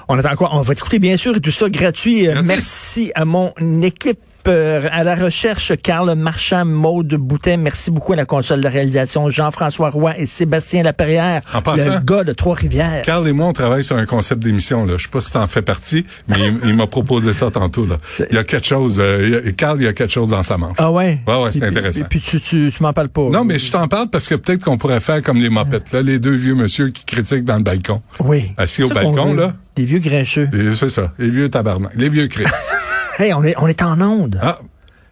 On 0.08 0.18
attend 0.18 0.34
quoi? 0.34 0.48
On 0.52 0.62
va 0.62 0.74
t'écouter, 0.74 0.98
bien 1.00 1.18
sûr, 1.18 1.36
et 1.36 1.40
tout 1.40 1.50
ça 1.50 1.68
gratuit. 1.68 2.26
Euh. 2.28 2.40
Merci 2.44 3.12
à 3.14 3.26
mon 3.26 3.52
équipe. 3.82 4.18
Euh, 4.48 4.88
À 4.90 5.04
la 5.04 5.14
recherche, 5.14 5.72
Carl 5.82 6.14
Marchand, 6.14 6.64
Maude 6.64 7.14
Boutet, 7.14 7.56
merci 7.56 7.90
beaucoup 7.90 8.12
à 8.12 8.16
la 8.16 8.24
console 8.24 8.60
de 8.60 8.68
réalisation, 8.68 9.30
Jean-François 9.30 9.90
Roy 9.90 10.18
et 10.18 10.26
Sébastien 10.26 10.82
Laperrière, 10.82 11.42
En 11.54 11.62
passant- 11.62 11.94
le 11.94 12.00
gars 12.04 12.24
de 12.24 12.32
Trois-Rivières. 12.32 13.02
Carl 13.02 13.26
et 13.28 13.32
moi, 13.32 13.46
on 13.46 13.52
travaille 13.52 13.84
sur 13.84 13.96
un 13.96 14.06
concept 14.06 14.42
d'émission. 14.42 14.86
Là. 14.86 14.94
Je 14.96 15.04
sais 15.04 15.08
pas 15.08 15.20
si 15.20 15.32
t'en 15.32 15.46
fais 15.46 15.62
partie, 15.62 16.06
mais 16.28 16.36
il, 16.40 16.70
il 16.70 16.74
m'a 16.76 16.86
proposé 16.86 17.32
ça 17.34 17.50
tantôt. 17.50 17.86
Là. 17.86 17.98
Il 18.30 18.34
y 18.34 18.38
a 18.38 18.44
quelque 18.44 18.66
chose. 18.66 18.98
euh, 19.00 19.40
il 19.44 19.48
a- 19.48 19.52
Carl, 19.52 19.78
il 19.80 19.84
y 19.84 19.88
a 19.88 19.92
quelque 19.92 20.12
chose 20.12 20.30
dans 20.30 20.42
sa 20.42 20.56
manche. 20.56 20.76
Ah 20.78 20.90
ouais? 20.90 21.20
Ouais, 21.26 21.42
ouais, 21.42 21.52
c'est 21.52 21.64
intéressant. 21.64 22.00
Et 22.00 22.04
puis 22.04 22.20
tu, 22.20 22.40
tu, 22.40 22.72
tu 22.74 22.82
m'en 22.82 22.92
parles 22.92 23.08
pas. 23.08 23.28
Non, 23.30 23.44
mais 23.44 23.58
je 23.58 23.70
t'en 23.70 23.86
parle 23.88 24.08
parce 24.10 24.28
que 24.28 24.34
peut-être 24.34 24.64
qu'on 24.64 24.78
pourrait 24.78 25.00
faire 25.00 25.22
comme 25.22 25.38
les 25.38 25.48
mopettes, 25.50 25.92
là, 25.92 26.02
les 26.02 26.18
deux 26.18 26.34
vieux 26.34 26.54
monsieur 26.54 26.88
qui 26.90 27.04
critiquent 27.04 27.44
dans 27.44 27.56
le 27.56 27.62
balcon. 27.62 28.02
Oui. 28.20 28.52
Assis 28.56 28.82
au 28.82 28.88
balcon, 28.88 29.34
là. 29.34 29.52
Les 29.76 29.84
vieux 29.84 30.00
grincheux. 30.00 30.48
C'est 30.74 30.88
ça, 30.88 31.12
les 31.18 31.28
vieux 31.30 31.48
tabarnak, 31.48 31.92
les 31.94 32.08
vieux 32.08 32.26
Chris. 32.26 32.44
Hey, 33.18 33.32
on 33.34 33.42
est, 33.44 33.54
on 33.58 33.66
est 33.66 33.82
en 33.82 34.00
onde. 34.00 34.38
ah, 34.42 34.58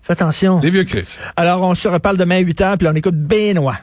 Fais 0.03 0.13
attention. 0.13 0.61
les 0.61 0.71
vieux 0.71 0.85
Chris. 0.85 1.19
Alors, 1.37 1.63
on 1.63 1.75
se 1.75 1.89
reparle 1.89 2.17
demain 2.17 2.37
à 2.37 2.41
8 2.41 2.61
h, 2.61 2.77
puis 2.77 2.85
là, 2.85 2.93
on 2.93 2.97
écoute 2.97 3.17
Benoît. 3.17 3.77